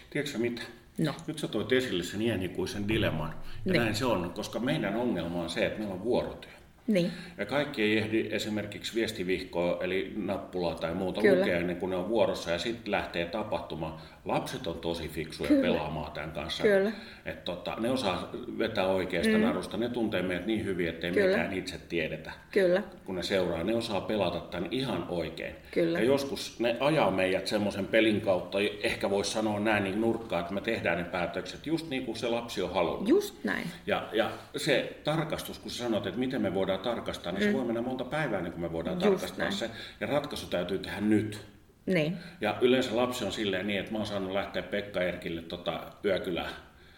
Tiedätkö 0.10 0.38
mitä? 0.38 0.62
No. 0.98 1.14
Nyt 1.28 1.40
sä 1.40 1.48
toit 1.48 1.72
esille 1.72 2.04
sen 2.04 2.22
iänikuisen 2.22 2.88
dilemman. 2.88 3.36
Ja 3.66 3.72
niin. 3.72 3.82
näin 3.82 3.96
se 3.96 4.06
on, 4.06 4.32
koska 4.32 4.60
meidän 4.60 4.96
ongelma 4.96 5.42
on 5.42 5.50
se, 5.50 5.66
että 5.66 5.80
meillä 5.80 5.94
on 5.94 6.04
vuorotyö. 6.04 6.52
Niin. 6.88 7.12
Ja 7.38 7.46
kaikki 7.46 7.82
ei 7.82 7.98
ehdi 7.98 8.28
esimerkiksi 8.32 8.96
viestivihkoa, 8.96 9.84
eli 9.84 10.14
nappulaa 10.16 10.76
tai 10.76 10.94
muuta 10.94 11.22
Kyllä. 11.22 11.40
lukea 11.40 11.58
ennen 11.58 11.76
kuin 11.76 11.90
ne 11.90 11.96
on 11.96 12.10
vuorossa 12.10 12.52
ja 12.52 12.60
sitten 12.60 12.92
lähtee 12.92 13.26
tapahtumaan. 13.26 14.02
Lapset 14.26 14.68
on 14.68 14.80
tosi 14.80 15.08
fiksuja 15.08 15.48
Kyllä. 15.48 15.62
pelaamaan 15.62 16.12
tämän 16.12 16.32
kanssa. 16.32 16.64
Kyllä. 16.64 16.92
Et 17.26 17.44
tota, 17.44 17.76
ne 17.80 17.90
osaa 17.90 18.30
vetää 18.58 18.88
oikeasta 18.88 19.38
mm. 19.38 19.42
narusta, 19.42 19.78
ne 19.78 19.90
tuntee 19.90 20.22
meidät 20.22 20.46
niin 20.46 20.66
hyvin, 20.66 20.90
ettei 20.90 21.12
Kyllä. 21.12 21.28
mekään 21.28 21.54
itse 21.54 21.78
tiedetä. 21.90 22.32
Kyllä. 22.52 22.84
Kun 23.06 23.16
ne 23.16 23.24
seuraa, 23.24 23.64
ne 23.64 23.76
osaa 23.76 24.02
pelata 24.02 24.40
tämän 24.40 24.68
ihan 24.72 25.06
oikein. 25.10 25.56
Kyllä. 25.72 26.00
Ja 26.00 26.06
joskus 26.06 26.60
ne 26.60 26.78
ajaa 26.80 27.12
meidät 27.12 27.48
semmoisen 27.48 27.86
pelin 27.86 28.22
kautta, 28.22 28.58
ehkä 28.84 29.10
voisi 29.10 29.32
sanoa 29.32 29.60
näin 29.60 29.84
niin 29.84 30.02
nurkkaa, 30.02 30.40
että 30.40 30.54
me 30.54 30.62
tehdään 30.62 30.98
ne 30.98 31.04
päätökset 31.04 31.68
just 31.68 31.90
niin 31.90 32.06
kuin 32.06 32.16
se 32.16 32.28
lapsi 32.28 32.62
on 32.62 32.74
halunnut. 32.74 33.10
Just 33.10 33.44
näin. 33.44 33.68
Ja, 33.88 34.10
ja 34.14 34.32
se 34.58 34.98
tarkastus, 35.04 35.60
kun 35.60 35.72
sä 35.72 35.84
sanot, 35.84 36.08
että 36.08 36.20
miten 36.20 36.42
me 36.42 36.54
voidaan 36.54 36.80
tarkastaa, 36.80 37.32
niin 37.32 37.44
mm. 37.44 37.52
se 37.52 37.58
voi 37.58 37.66
mennä 37.66 37.82
monta 37.82 38.04
päivää 38.04 38.38
ennen 38.38 38.54
kuin 38.54 38.62
me 38.62 38.72
voidaan 38.72 38.96
just 38.96 39.04
tarkastaa 39.04 39.46
näin. 39.46 39.54
se. 39.54 39.70
Ja 40.02 40.08
ratkaisu 40.08 40.48
täytyy 40.48 40.78
tehdä 40.78 41.02
nyt. 41.02 41.53
Niin. 41.86 42.18
Ja 42.42 42.58
yleensä 42.62 42.96
lapsi 42.96 43.26
on 43.26 43.32
silleen 43.32 43.68
niin, 43.68 43.80
että 43.80 43.92
mä 43.92 43.98
oon 43.98 44.08
saanut 44.08 44.32
lähteä 44.32 44.64
Pekka 44.64 45.02
Erkille 45.02 45.42
tota 45.42 45.80
yökylään. 46.06 46.54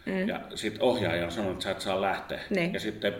Mm. 0.05 0.27
Ja 0.27 0.41
sitten 0.55 0.81
ohjaaja 0.81 1.25
on 1.25 1.31
sanonut, 1.31 1.53
että 1.53 1.63
sä 1.63 1.71
et 1.71 1.81
saa 1.81 2.01
lähteä. 2.01 2.39
Niin. 2.49 2.73
Ja 2.73 2.79
sitten 2.79 3.13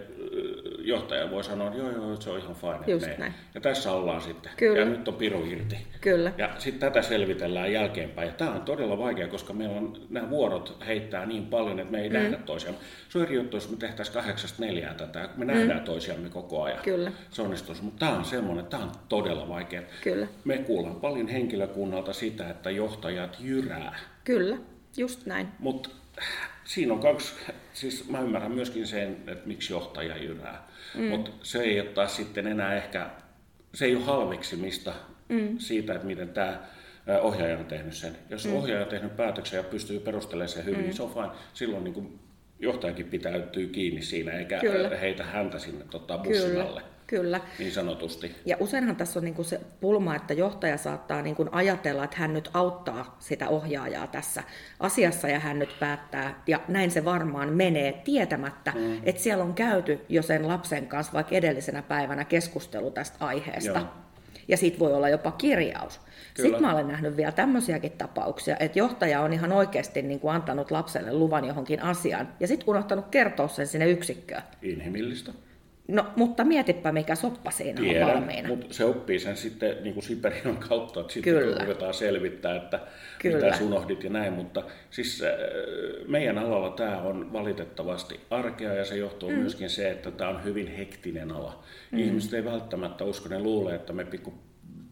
johtaja 0.88 1.32
voi 1.32 1.44
sanoa, 1.44 1.68
että 1.68 1.80
joo, 1.80 1.92
joo, 1.92 2.16
se 2.22 2.30
on 2.30 2.40
ihan 2.40 2.56
fine. 2.56 2.80
Just 2.88 3.18
näin. 3.18 3.34
Ja 3.54 3.62
tässä 3.62 3.92
ollaan 3.92 4.22
sitten. 4.22 4.52
Kyllä. 4.58 4.80
Ja 4.80 4.86
nyt 4.86 5.08
on 5.08 5.14
piru 5.14 5.46
irti. 5.46 5.78
Kyllä. 6.02 6.32
Ja 6.38 6.50
sitten 6.58 6.80
tätä 6.80 7.02
selvitellään 7.02 7.74
jälkeenpäin. 7.74 8.28
Ja 8.28 8.34
tämä 8.34 8.52
on 8.52 8.62
todella 8.62 8.98
vaikea, 8.98 9.28
koska 9.28 9.54
meillä 9.54 9.78
on 9.78 9.98
nämä 10.10 10.30
vuorot 10.30 10.78
heittää 10.88 11.26
niin 11.26 11.46
paljon, 11.46 11.80
että 11.80 11.92
me 11.92 12.02
ei 12.02 12.10
mm. 12.10 12.14
nähdä 12.14 12.38
toisiamme. 12.38 12.80
Se 13.10 13.18
on 13.18 13.24
eri 13.26 13.36
juttu, 13.36 13.58
jos 13.58 13.70
me 13.70 13.78
tehtäisiin 13.78 14.14
kahdeksasta 14.14 14.66
neljään 14.66 14.96
tätä. 14.96 15.30
Me 15.36 15.46
mm. 15.46 15.52
nähdään 15.52 15.82
toisiamme 15.82 16.30
koko 16.30 16.64
ajan. 16.64 16.80
Kyllä. 16.84 17.12
Se 17.30 17.42
onnistuisi. 17.42 17.84
Mutta 17.84 18.00
tämä 18.00 18.18
on 18.18 18.26
semmoinen, 18.26 18.66
tämä 18.66 18.84
on 18.84 18.92
todella 19.10 19.50
vaikea. 19.50 19.82
Kyllä. 20.04 20.28
Me 20.44 20.58
kuullaan 20.58 20.96
paljon 20.96 21.28
henkilökunnalta 21.28 22.14
sitä, 22.14 22.50
että 22.50 22.72
johtajat 22.72 23.38
jyrää. 23.40 24.00
Kyllä, 24.24 24.58
just 24.98 25.26
näin. 25.26 25.48
Mutta 25.60 25.90
siinä 26.64 26.94
on 26.94 27.00
kaksi, 27.00 27.34
siis 27.74 28.10
mä 28.10 28.20
ymmärrän 28.20 28.52
myöskin 28.52 28.88
sen, 28.88 29.18
että 29.28 29.48
miksi 29.48 29.74
johtaja 29.74 30.18
jyrää, 30.18 30.68
mm. 30.96 31.04
mutta 31.04 31.32
se 31.44 31.62
ei 31.62 31.80
ole 31.80 31.90
taas 31.90 32.16
sitten 32.16 32.48
enää 32.48 32.76
ehkä, 32.76 33.10
se 33.74 33.86
ei 33.86 33.96
ole 33.96 34.04
halveksimista 34.04 34.94
mm. 35.30 35.58
siitä, 35.58 35.94
että 35.94 36.08
miten 36.08 36.30
tämä 36.30 36.60
ohjaaja 37.22 37.58
on 37.58 37.66
tehnyt 37.66 37.94
sen. 37.94 38.18
Jos 38.30 38.46
mm. 38.46 38.54
ohjaaja 38.54 38.84
on 38.84 38.90
tehnyt 38.90 39.16
päätöksen 39.16 39.58
ja 39.58 39.64
pystyy 39.64 40.00
perustelemaan 40.00 40.50
sen 40.50 40.66
hyvin, 40.66 40.80
mm. 40.80 40.84
niin 40.84 40.94
se 40.94 41.04
on 41.04 41.14
fine. 41.14 41.30
Silloin 41.54 41.84
niin 41.84 41.94
kuin 41.94 42.20
johtajakin 42.60 43.06
pitäytyy 43.06 43.68
kiinni 43.68 44.02
siinä, 44.02 44.32
eikä 44.32 44.60
Kyllä. 44.60 44.98
heitä 44.98 45.24
häntä 45.24 45.60
sinne 45.60 45.86
tota, 45.90 46.18
bussin 46.18 46.62
alle. 46.62 46.82
Kyllä. 47.08 47.42
Niin 47.60 47.72
sanotusti. 47.72 48.36
Ja 48.46 48.58
useinhan 48.60 48.96
tässä 48.96 49.20
on 49.20 49.24
niin 49.26 49.34
kuin 49.36 49.46
se 49.46 49.62
pulma, 49.82 50.16
että 50.16 50.34
johtaja 50.34 50.78
saattaa 50.78 51.22
niin 51.22 51.36
kuin 51.36 51.50
ajatella, 51.52 52.04
että 52.04 52.18
hän 52.18 52.34
nyt 52.34 52.50
auttaa 52.54 53.18
sitä 53.20 53.50
ohjaajaa 53.50 54.08
tässä 54.08 54.44
asiassa 54.80 55.28
ja 55.28 55.40
hän 55.40 55.60
nyt 55.60 55.76
päättää. 55.80 56.44
Ja 56.48 56.60
näin 56.68 56.92
se 56.92 57.06
varmaan 57.06 57.54
menee 57.54 57.94
tietämättä, 57.94 58.72
mm. 58.76 59.02
että 59.04 59.22
siellä 59.22 59.44
on 59.44 59.54
käyty 59.54 60.00
jo 60.10 60.22
sen 60.22 60.48
lapsen 60.48 60.88
kanssa 60.88 61.14
vaikka 61.14 61.36
edellisenä 61.36 61.82
päivänä 61.82 62.26
keskustelu 62.26 62.92
tästä 62.92 63.26
aiheesta. 63.26 63.80
Joo. 63.80 63.88
Ja 64.48 64.58
siitä 64.58 64.80
voi 64.80 64.94
olla 64.94 65.10
jopa 65.10 65.32
kirjaus. 65.32 65.98
Kyllä. 65.98 66.48
Sitten 66.48 66.62
mä 66.62 66.74
olen 66.74 66.88
nähnyt 66.88 67.18
vielä 67.18 67.32
tämmöisiäkin 67.32 67.92
tapauksia, 67.92 68.58
että 68.60 68.80
johtaja 68.80 69.22
on 69.22 69.34
ihan 69.34 69.52
oikeasti 69.52 70.02
niin 70.02 70.20
kuin 70.20 70.36
antanut 70.36 70.72
lapselle 70.72 71.14
luvan 71.14 71.46
johonkin 71.46 71.82
asiaan 71.82 72.30
ja 72.40 72.48
sitten 72.48 72.70
unohtanut 72.70 73.06
kertoa 73.12 73.48
sen 73.48 73.68
sinne 73.68 73.90
yksikköön. 73.90 74.42
Inhimillistä. 74.62 75.32
No, 75.88 76.06
mutta 76.16 76.44
mietipä, 76.44 76.92
mikä 76.92 77.16
soppa 77.16 77.52
siinä 77.52 77.82
Tiedän, 77.82 78.10
on 78.10 78.16
valmiina. 78.16 78.48
mutta 78.48 78.74
se 78.74 78.86
oppii 78.86 79.20
sen 79.20 79.38
sitten 79.38 79.78
niin 79.84 79.94
kuin 79.94 80.04
Siperian 80.04 80.58
kautta, 80.70 81.00
että 81.00 81.14
sitten 81.14 81.34
Kyllä. 81.34 81.62
ruvetaan 81.62 81.94
selvittää, 81.94 82.56
että 82.56 82.80
Kyllä. 83.20 83.46
mitä 83.46 83.64
unohdit 83.64 84.04
ja 84.04 84.10
näin. 84.10 84.34
Mutta 84.34 84.64
siis 84.90 85.24
äh, 85.24 85.30
meidän 86.08 86.38
alalla 86.38 86.70
tämä 86.70 87.02
on 87.02 87.34
valitettavasti 87.34 88.20
arkea 88.30 88.74
ja 88.74 88.86
se 88.86 88.98
johtuu 88.98 89.30
mm. 89.30 89.36
myöskin 89.36 89.70
se, 89.70 89.92
että 89.92 90.12
tämä 90.12 90.30
on 90.30 90.44
hyvin 90.44 90.68
hektinen 90.68 91.32
ala. 91.32 91.64
Mm. 91.92 92.00
Ihmiset 92.00 92.34
ei 92.34 92.46
välttämättä 92.46 93.04
usko, 93.04 93.30
ne 93.30 93.40
luulee, 93.40 93.76
että 93.76 93.94
me 93.94 94.06
pikku 94.06 94.34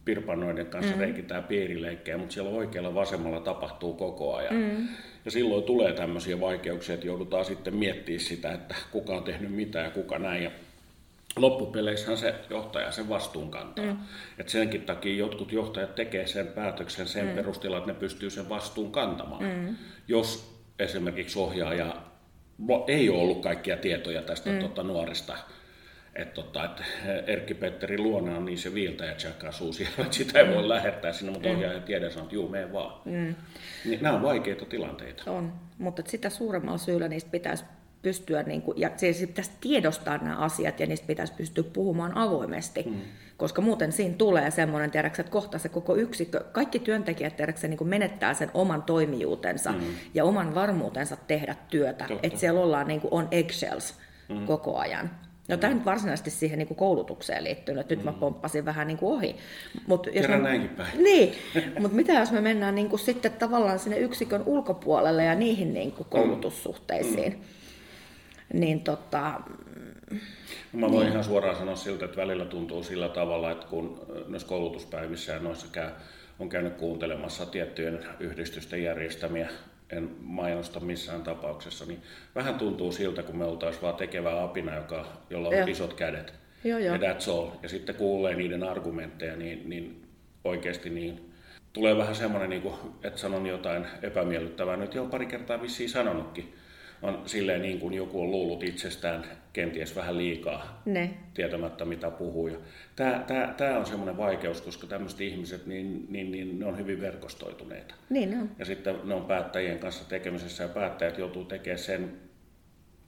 pirpanoiden 0.04 0.66
kanssa 0.66 0.94
mm. 0.94 1.00
reikitään 1.00 1.44
piirileikkejä, 1.44 2.18
mutta 2.18 2.34
siellä 2.34 2.50
oikealla 2.50 2.94
vasemmalla 2.94 3.40
tapahtuu 3.40 3.94
koko 3.94 4.34
ajan. 4.34 4.54
Mm. 4.54 4.88
Ja 5.24 5.30
silloin 5.30 5.64
tulee 5.64 5.92
tämmöisiä 5.92 6.40
vaikeuksia, 6.40 6.94
että 6.94 7.06
joudutaan 7.06 7.44
sitten 7.44 7.74
miettimään 7.74 8.20
sitä, 8.20 8.52
että 8.52 8.74
kuka 8.90 9.16
on 9.16 9.24
tehnyt 9.24 9.52
mitä 9.52 9.78
ja 9.78 9.90
kuka 9.90 10.18
näin. 10.18 10.42
Ja 10.42 10.50
loppupeleissähän 11.36 12.18
se 12.18 12.34
johtaja 12.50 12.92
sen 12.92 13.08
vastuun 13.08 13.50
kantaa. 13.50 13.84
Mm. 13.84 13.96
Et 14.38 14.48
senkin 14.48 14.82
takia 14.82 15.16
jotkut 15.16 15.52
johtajat 15.52 15.94
tekee 15.94 16.26
sen 16.26 16.46
päätöksen 16.46 17.06
sen 17.06 17.26
mm. 17.26 17.34
perusteella, 17.34 17.78
että 17.78 17.92
ne 17.92 17.98
pystyy 17.98 18.30
sen 18.30 18.48
vastuun 18.48 18.92
kantamaan. 18.92 19.44
Mm. 19.44 19.76
Jos 20.08 20.54
esimerkiksi 20.78 21.38
ohjaaja 21.38 21.96
ei 22.86 23.10
ole 23.10 23.18
ollut 23.18 23.42
kaikkia 23.42 23.76
tietoja 23.76 24.22
tästä 24.22 24.50
mm. 24.50 24.58
tota, 24.58 24.82
nuorista, 24.82 25.36
että 26.14 26.34
tota, 26.34 26.64
et 26.64 26.82
Erkki-Petteri 27.26 27.98
luona 27.98 28.36
on 28.36 28.44
niin 28.44 28.58
se 28.58 28.74
viiltä 28.74 29.04
ja 29.04 29.14
tsekkaa 29.14 29.52
suu 29.52 29.72
siellä, 29.72 29.94
että 29.98 30.16
sitä 30.16 30.38
ei 30.38 30.46
mm. 30.46 30.54
voi 30.54 30.68
lähettää 30.68 31.12
sinne, 31.12 31.32
mutta 31.32 31.48
mm. 31.48 31.54
ohjaaja 31.54 31.80
tiedä 31.80 32.10
sanoo, 32.10 32.24
että 32.24 32.34
juu, 32.34 32.48
mene 32.48 32.72
vaan. 32.72 33.00
Mm. 33.04 33.34
Niin, 33.84 34.02
nämä 34.02 34.14
on 34.14 34.22
vaikeita 34.22 34.64
tilanteita. 34.64 35.30
On, 35.30 35.52
mutta 35.78 36.02
sitä 36.06 36.30
suuremmalla 36.30 36.78
syyllä 36.78 37.08
niistä 37.08 37.30
pitäisi 37.30 37.64
pystyä, 38.04 38.42
niin 38.42 38.62
kuin, 38.62 38.80
ja 38.80 38.90
se 38.96 39.26
pitäisi 39.26 39.50
tiedostaa 39.60 40.18
nämä 40.18 40.36
asiat 40.36 40.80
ja 40.80 40.86
niistä 40.86 41.06
pitäisi 41.06 41.32
pystyä 41.36 41.64
puhumaan 41.72 42.16
avoimesti, 42.16 42.82
mm. 42.86 43.00
koska 43.36 43.62
muuten 43.62 43.92
siinä 43.92 44.14
tulee 44.18 44.50
semmoinen, 44.50 44.90
tiedätkö, 44.90 45.22
että 45.22 45.32
kohta 45.32 45.58
se 45.58 45.68
koko 45.68 45.96
yksikkö, 45.96 46.44
kaikki 46.52 46.78
työntekijät 46.78 47.36
tiedätkö, 47.36 47.68
niin 47.68 47.78
kuin 47.78 47.88
menettää 47.88 48.34
sen 48.34 48.50
oman 48.54 48.82
toimijuutensa 48.82 49.72
mm. 49.72 49.80
ja 50.14 50.24
oman 50.24 50.54
varmuutensa 50.54 51.16
tehdä 51.16 51.56
työtä, 51.70 52.04
Totta. 52.08 52.26
että 52.26 52.38
siellä 52.38 52.60
ollaan 52.60 52.88
niin 52.88 53.00
kuin 53.00 53.14
on 53.14 53.28
eggshells 53.30 53.94
mm. 54.28 54.46
koko 54.46 54.78
ajan. 54.78 55.10
No 55.48 55.56
tämä 55.56 55.74
nyt 55.74 55.84
varsinaisesti 55.84 56.30
siihen 56.30 56.58
niin 56.58 56.68
kuin 56.68 56.78
koulutukseen 56.78 57.44
liittynyt, 57.44 57.90
nyt 57.90 57.98
mm. 57.98 58.04
mä 58.04 58.12
pomppasin 58.12 58.64
vähän 58.64 58.86
niin 58.86 58.98
kuin 58.98 59.16
ohi. 59.16 59.36
Mut 59.86 60.06
jos 60.06 60.14
Kerran 60.14 60.40
mä, 60.40 60.48
näinkin 60.48 60.70
päin. 60.70 61.02
Niin, 61.04 61.34
mutta 61.80 61.96
mitä 61.96 62.12
jos 62.12 62.32
me 62.32 62.40
mennään 62.40 62.74
niin 62.74 62.88
kuin 62.88 63.00
sitten 63.00 63.32
tavallaan 63.32 63.78
sinne 63.78 63.98
yksikön 63.98 64.42
ulkopuolelle 64.46 65.24
ja 65.24 65.34
niihin 65.34 65.74
niin 65.74 65.92
kuin 65.92 66.06
mm. 66.06 66.10
koulutussuhteisiin? 66.10 67.32
Mm 67.32 67.44
niin 68.52 68.80
tota, 68.80 69.40
Mä 70.72 70.90
voin 70.90 71.00
niin. 71.00 71.12
ihan 71.12 71.24
suoraan 71.24 71.56
sanoa 71.56 71.76
siltä, 71.76 72.04
että 72.04 72.16
välillä 72.16 72.44
tuntuu 72.44 72.82
sillä 72.82 73.08
tavalla, 73.08 73.50
että 73.50 73.66
kun 73.66 74.06
noissa 74.28 74.48
koulutuspäivissä 74.48 75.32
ja 75.32 75.38
noissa 75.38 75.66
käy, 75.72 75.90
on 76.38 76.48
käynyt 76.48 76.74
kuuntelemassa 76.74 77.46
tiettyjen 77.46 78.04
yhdistysten 78.20 78.82
järjestämiä, 78.82 79.48
en 79.90 80.10
mainosta 80.20 80.80
missään 80.80 81.22
tapauksessa, 81.22 81.84
niin 81.84 82.02
vähän 82.34 82.54
tuntuu 82.54 82.92
siltä, 82.92 83.22
kun 83.22 83.36
me 83.36 83.44
oltaisiin 83.44 83.82
vaan 83.82 83.94
tekevä 83.94 84.42
apina, 84.42 84.76
joka, 84.76 85.06
jolla 85.30 85.48
on 85.48 85.54
ja. 85.54 85.64
isot 85.66 85.94
kädet. 85.94 86.32
Joo, 86.64 86.78
jo. 86.78 86.94
Ja 86.94 86.98
that's 86.98 87.30
all. 87.30 87.50
Ja 87.62 87.68
sitten 87.68 87.94
kuulee 87.94 88.34
niiden 88.34 88.62
argumentteja, 88.62 89.36
niin, 89.36 89.68
niin 89.68 90.02
oikeasti 90.44 90.90
niin 90.90 91.32
tulee 91.72 91.96
vähän 91.96 92.14
semmoinen, 92.14 92.50
niin 92.50 92.62
kuin, 92.62 92.74
että 93.04 93.20
sanon 93.20 93.46
jotain 93.46 93.86
epämiellyttävää. 94.02 94.76
Nyt 94.76 94.94
jo 94.94 95.04
pari 95.04 95.26
kertaa 95.26 95.62
vissiin 95.62 95.90
sanonutkin 95.90 96.54
on 97.04 97.22
silleen 97.26 97.62
niin 97.62 97.80
kuin 97.80 97.94
joku 97.94 98.22
on 98.22 98.30
luullut 98.30 98.62
itsestään 98.62 99.24
kenties 99.52 99.96
vähän 99.96 100.18
liikaa, 100.18 100.82
ne. 100.84 101.10
tietämättä 101.34 101.84
mitä 101.84 102.10
puhuu. 102.10 102.48
Ja 102.48 102.58
tämä, 102.96 103.24
tämä, 103.26 103.54
tämä 103.56 103.78
on 103.78 103.86
semmoinen 103.86 104.16
vaikeus, 104.16 104.60
koska 104.60 104.86
tämmöiset 104.86 105.20
ihmiset, 105.20 105.66
niin, 105.66 106.06
niin, 106.08 106.32
niin 106.32 106.58
ne 106.58 106.66
on 106.66 106.78
hyvin 106.78 107.00
verkostoituneita. 107.00 107.94
Niin 108.10 108.38
on. 108.38 108.50
Ja 108.58 108.64
sitten 108.64 108.96
ne 109.04 109.14
on 109.14 109.24
päättäjien 109.24 109.78
kanssa 109.78 110.08
tekemisessä 110.08 110.62
ja 110.62 110.68
päättäjät 110.68 111.18
joutuu 111.18 111.44
tekemään 111.44 111.78
sen 111.78 112.12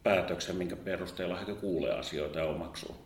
päätöksen, 0.02 0.56
minkä 0.56 0.76
perusteella 0.76 1.36
he 1.36 1.54
kuulee 1.54 1.92
asioita 1.92 2.38
ja 2.38 2.44
omaksuu. 2.44 3.05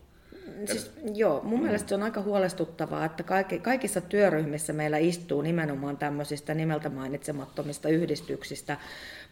Siis, 0.65 0.91
joo, 1.15 1.41
mun 1.43 1.59
mm. 1.59 1.65
mielestä 1.65 1.89
se 1.89 1.95
on 1.95 2.03
aika 2.03 2.23
huolestuttavaa, 2.23 3.05
että 3.05 3.23
kaikki, 3.23 3.59
kaikissa 3.59 4.01
työryhmissä 4.01 4.73
meillä 4.73 4.99
istuu 4.99 5.43
nimenomaan 5.43 5.97
tämmöisistä 5.97 6.55
nimeltä 6.55 6.89
mainitsemattomista 6.89 7.89
yhdistyksistä 7.89 8.77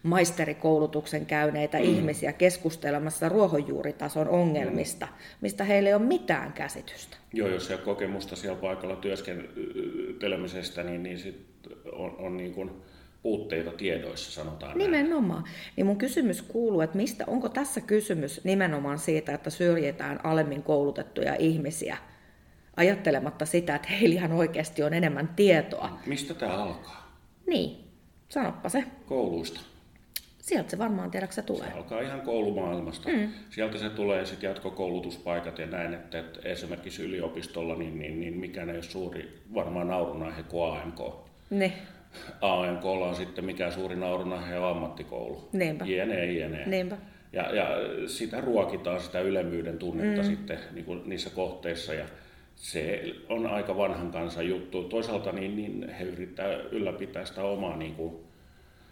maisterikoulutuksen 0.03 1.25
käyneitä 1.25 1.77
mm. 1.77 1.83
ihmisiä 1.83 2.33
keskustelemassa 2.33 3.29
ruohonjuuritason 3.29 4.27
ongelmista, 4.27 5.05
mm. 5.05 5.11
mistä 5.41 5.63
heillä 5.63 5.89
ei 5.89 5.93
ole 5.93 6.03
mitään 6.03 6.53
käsitystä. 6.53 7.17
Joo, 7.33 7.47
jos 7.47 7.69
ei 7.69 7.75
ole 7.75 7.83
kokemusta 7.85 8.35
siellä 8.35 8.61
paikalla 8.61 8.95
työskentelemisestä, 8.95 10.83
niin, 10.83 11.03
niin 11.03 11.19
sit 11.19 11.49
on, 11.91 12.15
on 12.17 12.37
niin 12.37 12.53
kuin 12.53 12.71
puutteita 13.23 13.71
tiedoissa, 13.71 14.31
sanotaan 14.31 14.77
Nimenomaan. 14.77 15.43
Näin. 15.43 15.55
Niin 15.75 15.85
mun 15.85 15.97
kysymys 15.97 16.41
kuuluu, 16.41 16.81
että 16.81 16.97
mistä, 16.97 17.23
onko 17.27 17.49
tässä 17.49 17.81
kysymys 17.81 18.43
nimenomaan 18.43 18.99
siitä, 18.99 19.33
että 19.33 19.49
syrjitään 19.49 20.19
alemmin 20.23 20.63
koulutettuja 20.63 21.35
ihmisiä, 21.39 21.97
ajattelematta 22.77 23.45
sitä, 23.45 23.75
että 23.75 23.87
heillä 23.87 24.15
ihan 24.15 24.31
oikeasti 24.31 24.83
on 24.83 24.93
enemmän 24.93 25.27
tietoa. 25.35 25.99
Mistä 26.05 26.33
tämä 26.33 26.53
alkaa? 26.53 27.19
Niin, 27.47 27.77
sanoppa 28.29 28.69
se. 28.69 28.83
Kouluista. 29.05 29.59
Sieltä 30.39 30.69
se 30.69 30.77
varmaan, 30.77 31.11
tiedätkö 31.11 31.35
se 31.35 31.41
tulee? 31.41 31.67
Se 31.67 31.73
alkaa 31.73 32.01
ihan 32.01 32.21
koulumaailmasta. 32.21 33.09
Mm. 33.09 33.29
Sieltä 33.49 33.77
se 33.77 33.89
tulee 33.89 34.25
sitten 34.25 34.47
jatkokoulutuspaikat 34.47 35.59
ja 35.59 35.67
näin, 35.67 35.93
että, 35.93 36.19
että 36.19 36.39
esimerkiksi 36.43 37.03
yliopistolla, 37.03 37.75
niin, 37.75 37.99
niin, 37.99 38.19
niin 38.19 38.37
mikään 38.37 38.69
ei 38.69 38.75
ole 38.75 38.83
suuri 38.83 39.41
varmaan 39.53 39.87
naurunaihe 39.87 40.43
kuin 40.43 40.73
AMK. 40.73 40.99
Ne. 41.49 41.73
AMK 42.41 42.85
on 42.85 43.15
sitten 43.15 43.45
mikä 43.45 43.71
suuri 43.71 43.95
naurunaihe 43.95 44.59
on 44.59 44.71
ammattikoulu. 44.71 45.49
Niinpä. 45.53 45.85
Jne, 45.85 46.33
jne. 46.33 46.63
Niinpä. 46.65 46.97
Ja, 47.33 47.55
ja 47.55 47.67
sitä 48.07 48.41
ruokitaan 48.41 49.01
sitä 49.01 49.19
ylemmyyden 49.19 49.77
tunnetta 49.77 50.21
mm. 50.21 50.27
sitten 50.27 50.59
niin 50.71 50.85
kuin 50.85 51.01
niissä 51.05 51.29
kohteissa 51.29 51.93
ja 51.93 52.05
se 52.55 53.03
on 53.29 53.45
aika 53.47 53.77
vanhan 53.77 54.11
kansan 54.11 54.47
juttu. 54.47 54.83
Toisaalta 54.83 55.31
niin, 55.31 55.55
niin 55.55 55.89
he 55.89 56.03
yrittää 56.03 56.53
ylläpitää 56.71 57.25
sitä 57.25 57.43
omaa 57.43 57.77
niin 57.77 57.95
kuin, 57.95 58.15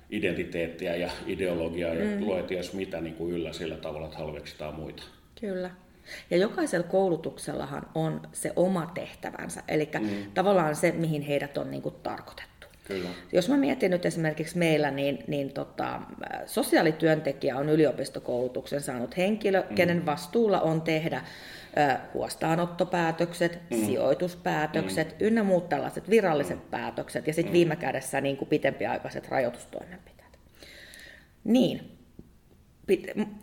identiteettiä 0.10 0.96
ja 0.96 1.10
ideologiaa 1.26 1.94
ja 1.94 2.06
mm. 2.06 2.26
lue 2.26 2.44
ties 2.44 2.74
mitä 2.74 3.02
niin 3.02 3.16
kuin 3.16 3.34
yllä 3.34 3.54
sillä 3.54 3.78
tavalla, 3.78 4.06
että 4.06 4.20
halveksitaan 4.20 4.76
muita. 4.76 5.04
Kyllä. 5.42 5.70
Ja 6.30 6.38
jokaisella 6.38 6.88
koulutuksellahan 6.88 7.88
on 7.96 8.22
se 8.32 8.54
oma 8.56 8.92
tehtävänsä, 8.94 9.64
eli 9.68 9.90
mm. 10.00 10.10
tavallaan 10.34 10.76
se, 10.76 10.92
mihin 10.92 11.22
heidät 11.22 11.58
on 11.58 11.72
niin 11.72 11.82
kuin 11.82 11.96
tarkoitettu. 12.04 12.57
Kyllä. 12.88 13.10
Jos 13.32 13.50
mä 13.50 13.58
mietin 13.58 13.92
nyt 13.92 14.06
esimerkiksi 14.06 14.58
meillä, 14.58 14.92
niin, 14.92 15.24
niin 15.28 15.54
tota, 15.54 16.02
sosiaalityöntekijä 16.46 17.58
on 17.58 17.70
yliopistokoulutuksen 17.70 18.82
saanut 18.82 19.18
henkilö, 19.18 19.64
mm. 19.70 19.76
kenen 19.76 20.06
vastuulla 20.06 20.62
on 20.62 20.82
tehdä 20.82 21.22
huostaanottopäätökset, 22.14 23.60
mm. 23.70 23.86
sijoituspäätökset 23.86 25.08
mm. 25.08 25.16
ynnä 25.20 25.44
muut 25.44 25.70
tällaiset 25.70 26.10
viralliset 26.10 26.58
mm. 26.58 26.70
päätökset 26.70 27.28
ja 27.28 27.34
sitten 27.34 27.52
mm. 27.52 27.58
viime 27.58 27.76
kädessä 27.76 28.22
niin 28.22 28.38
kuin 28.38 28.50
pitempiaikaiset 28.50 29.28
rajoitustoimenpiteet. 29.28 30.40
Niin, 31.44 31.98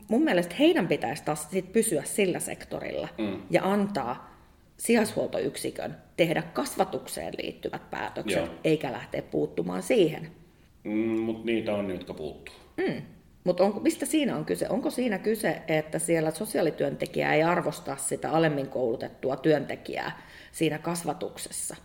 mun 0.09 0.25
mielestä 0.25 0.55
heidän 0.59 0.89
pitäisi 0.89 1.25
taas 1.25 1.51
sit 1.51 1.73
pysyä 1.73 2.03
sillä 2.05 2.41
sektorilla 2.41 3.09
mm. 3.19 3.43
ja 3.51 3.73
antaa 3.73 4.34
sijaishuoltoyksikön 4.85 5.97
tehdä 6.17 6.43
kasvatukseen 6.43 7.35
liittyvät 7.43 7.91
päätökset, 7.91 8.37
Joo. 8.45 8.55
eikä 8.65 8.93
lähteä 8.93 9.23
puuttumaan 9.23 9.83
siihen. 9.83 10.31
Mm, 10.85 11.21
Mutta 11.21 11.47
niitä 11.47 11.75
on, 11.75 11.91
jotka 11.91 12.15
puuttuu. 12.15 12.55
Mm. 12.77 13.03
Mutta 13.45 13.65
mistä 13.81 14.07
siinä 14.07 14.37
on 14.37 14.45
kyse? 14.45 14.69
Onko 14.69 14.91
siinä 14.91 15.19
kyse, 15.19 15.63
että 15.69 15.99
siellä 15.99 16.31
sosiaalityöntekijä 16.31 17.35
ei 17.35 17.43
arvosta 17.43 17.97
sitä 17.97 18.31
alemmin 18.31 18.69
koulutettua 18.69 19.37
työntekijää 19.37 20.23
siinä 20.53 20.79
kasvatuksessa? 20.79 21.77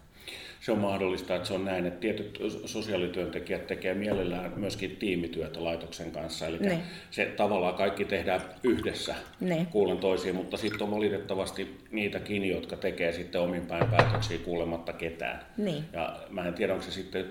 Se 0.60 0.72
on 0.72 0.78
mahdollista, 0.78 1.36
että 1.36 1.48
se 1.48 1.54
on 1.54 1.66
näin, 1.66 1.86
että 1.86 2.00
tietyt 2.00 2.40
sosiaalityöntekijät 2.66 3.68
tekee 3.68 3.94
mielellään 3.94 4.54
myöskin 4.56 4.96
tiimityötä 4.96 5.64
laitoksen 5.64 6.12
kanssa. 6.12 6.48
Eli 6.48 6.58
ne. 6.58 6.80
se 7.12 7.26
tavallaan 7.26 7.74
kaikki 7.74 8.06
tehdään 8.06 8.42
yhdessä, 8.64 9.16
ne. 9.40 9.68
kuulen 9.72 9.98
toisiin, 9.98 10.36
mutta 10.36 10.58
sitten 10.58 10.82
on 10.82 10.92
valitettavasti 10.92 11.78
niitäkin, 11.92 12.46
jotka 12.46 12.76
tekee 12.76 13.12
sitten 13.12 13.42
omin 13.42 13.66
päin 13.66 13.88
päätöksiä 13.90 14.38
kuulematta 14.38 14.94
ketään. 14.94 15.46
Ne. 15.58 15.74
Ja 15.94 16.20
mä 16.30 16.48
en 16.48 16.54
tiedä, 16.54 16.74
onko 16.74 16.86
se 16.86 16.92
sitten 16.92 17.26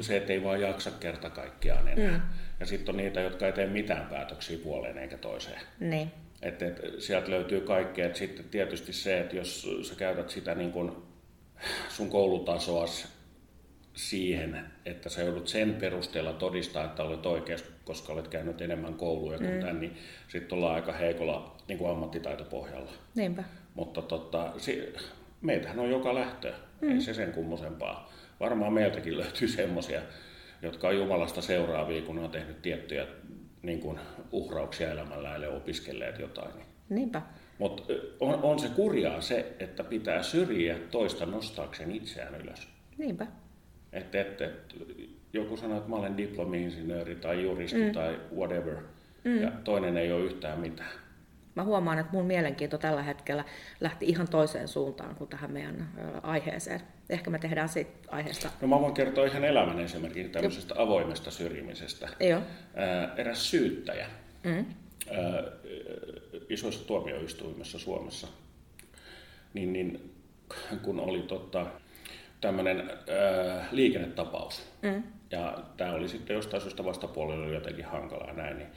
se, 0.00 0.16
että 0.16 0.32
ei 0.32 0.44
vaan 0.44 0.60
jaksa 0.60 0.90
kerta 0.90 1.30
kaikkiaan 1.30 1.88
enää. 1.88 2.18
Mm. 2.18 2.20
Ja 2.60 2.66
sitten 2.66 2.92
on 2.92 2.96
niitä, 2.96 3.20
jotka 3.20 3.46
ei 3.46 3.52
tee 3.52 3.66
mitään 3.66 4.06
päätöksiä 4.06 4.58
puoleen 4.58 4.98
eikä 4.98 5.16
toiseen. 5.16 5.60
Niin. 5.80 6.10
Että 6.42 6.66
et, 6.66 6.80
sieltä 6.98 7.30
löytyy 7.30 7.60
kaikkea. 7.60 8.06
Et 8.06 8.16
sitten 8.16 8.44
tietysti 8.50 8.92
se, 8.92 9.20
että 9.20 9.36
jos 9.36 9.68
sä 9.82 9.94
käytät 9.94 10.30
sitä 10.30 10.54
niin 10.54 10.72
kun 10.72 11.06
sun 11.88 12.10
koulutasoa 12.10 12.84
siihen, 13.94 14.60
että 14.84 15.08
sä 15.08 15.22
joudut 15.22 15.48
sen 15.48 15.74
perusteella 15.74 16.32
todistaa, 16.32 16.84
että 16.84 17.02
olet 17.02 17.26
oikeassa, 17.26 17.66
koska 17.84 18.12
olet 18.12 18.28
käynyt 18.28 18.60
enemmän 18.60 18.94
kouluja 18.94 19.38
kuin 19.38 19.50
mm. 19.50 19.60
tämän, 19.60 19.80
niin 19.80 19.96
sitten 20.28 20.58
ollaan 20.58 20.74
aika 20.74 20.92
heikolla 20.92 21.56
niin 21.68 21.78
kuin 21.78 21.90
ammattitaitopohjalla. 21.90 22.92
Niinpä. 23.14 23.44
Mutta 23.74 24.02
tota, 24.02 24.52
si- 24.56 24.92
meitähän 25.40 25.78
on 25.78 25.90
joka 25.90 26.14
lähtö, 26.14 26.52
mm. 26.80 26.90
ei 26.90 27.00
se 27.00 27.14
sen 27.14 27.32
kummosempaa. 27.32 28.12
Varmaan 28.40 28.72
meiltäkin 28.72 29.18
löytyy 29.18 29.48
semmoisia, 29.48 30.00
jotka 30.62 30.88
on 30.88 30.96
Jumalasta 30.96 31.42
seuraavia, 31.42 32.02
kun 32.02 32.18
on 32.18 32.30
tehnyt 32.30 32.62
tiettyjä 32.62 33.06
niin 33.62 33.80
kuin 33.80 33.98
uhrauksia 34.32 34.90
elämällä 34.90 35.28
ja 35.28 35.50
opiskelleet 35.50 36.18
jotain. 36.18 36.56
Niin. 36.56 36.66
Niinpä. 36.88 37.22
Mutta 37.58 37.82
on, 38.20 38.34
on 38.42 38.58
se 38.58 38.68
kurjaa 38.68 39.20
se, 39.20 39.56
että 39.58 39.84
pitää 39.84 40.22
syrjiä 40.22 40.78
toista 40.90 41.26
nostaakseen 41.26 41.90
itseään 41.90 42.34
ylös. 42.34 42.68
Niinpä. 42.98 43.26
Et, 43.92 44.14
et, 44.14 44.40
et, 44.40 44.74
joku 45.32 45.56
sanoo, 45.56 45.78
että 45.78 45.90
mä 45.90 45.96
olen 45.96 46.16
diplomi-insinööri 46.16 47.14
tai 47.14 47.42
juristi 47.42 47.82
mm. 47.82 47.92
tai 47.92 48.20
whatever, 48.36 48.76
mm. 49.24 49.42
ja 49.42 49.50
toinen 49.64 49.96
ei 49.96 50.12
ole 50.12 50.24
yhtään 50.24 50.60
mitään. 50.60 50.90
Mä 51.54 51.64
huomaan, 51.64 51.98
että 51.98 52.12
mun 52.12 52.26
mielenkiinto 52.26 52.78
tällä 52.78 53.02
hetkellä 53.02 53.44
lähti 53.80 54.06
ihan 54.06 54.28
toiseen 54.28 54.68
suuntaan 54.68 55.14
kuin 55.14 55.30
tähän 55.30 55.52
meidän 55.52 55.88
aiheeseen. 56.22 56.80
Ehkä 57.10 57.30
me 57.30 57.38
tehdään 57.38 57.68
siitä 57.68 57.90
aiheesta. 58.08 58.50
No 58.60 58.68
mä 58.68 58.80
voin 58.80 58.94
kertoa 58.94 59.26
ihan 59.26 59.44
elämän 59.44 59.80
esimerkin 59.80 60.30
tämmöisestä 60.30 60.74
Jop. 60.74 60.80
avoimesta 60.80 61.30
syrjimisestä. 61.30 62.08
Joo. 62.20 62.40
Eräs 63.16 63.50
syyttäjä 63.50 64.06
mm. 64.44 64.64
ää, 65.10 65.42
isoissa 66.48 66.86
tuomioistuimissa 66.86 67.78
Suomessa, 67.78 68.28
niin, 69.54 69.72
niin 69.72 70.14
kun 70.82 71.00
oli 71.00 71.22
tota, 71.22 71.66
tämmöinen 72.40 72.90
liikennetapaus, 73.70 74.62
mm. 74.82 75.02
ja 75.30 75.58
tämä 75.76 75.92
oli 75.92 76.08
sitten 76.08 76.34
jostain 76.34 76.60
syystä 76.60 76.84
vastapuolella 76.84 77.46
jotenkin 77.46 77.84
hankalaa 77.84 78.32
näin, 78.32 78.58
niin 78.58 78.68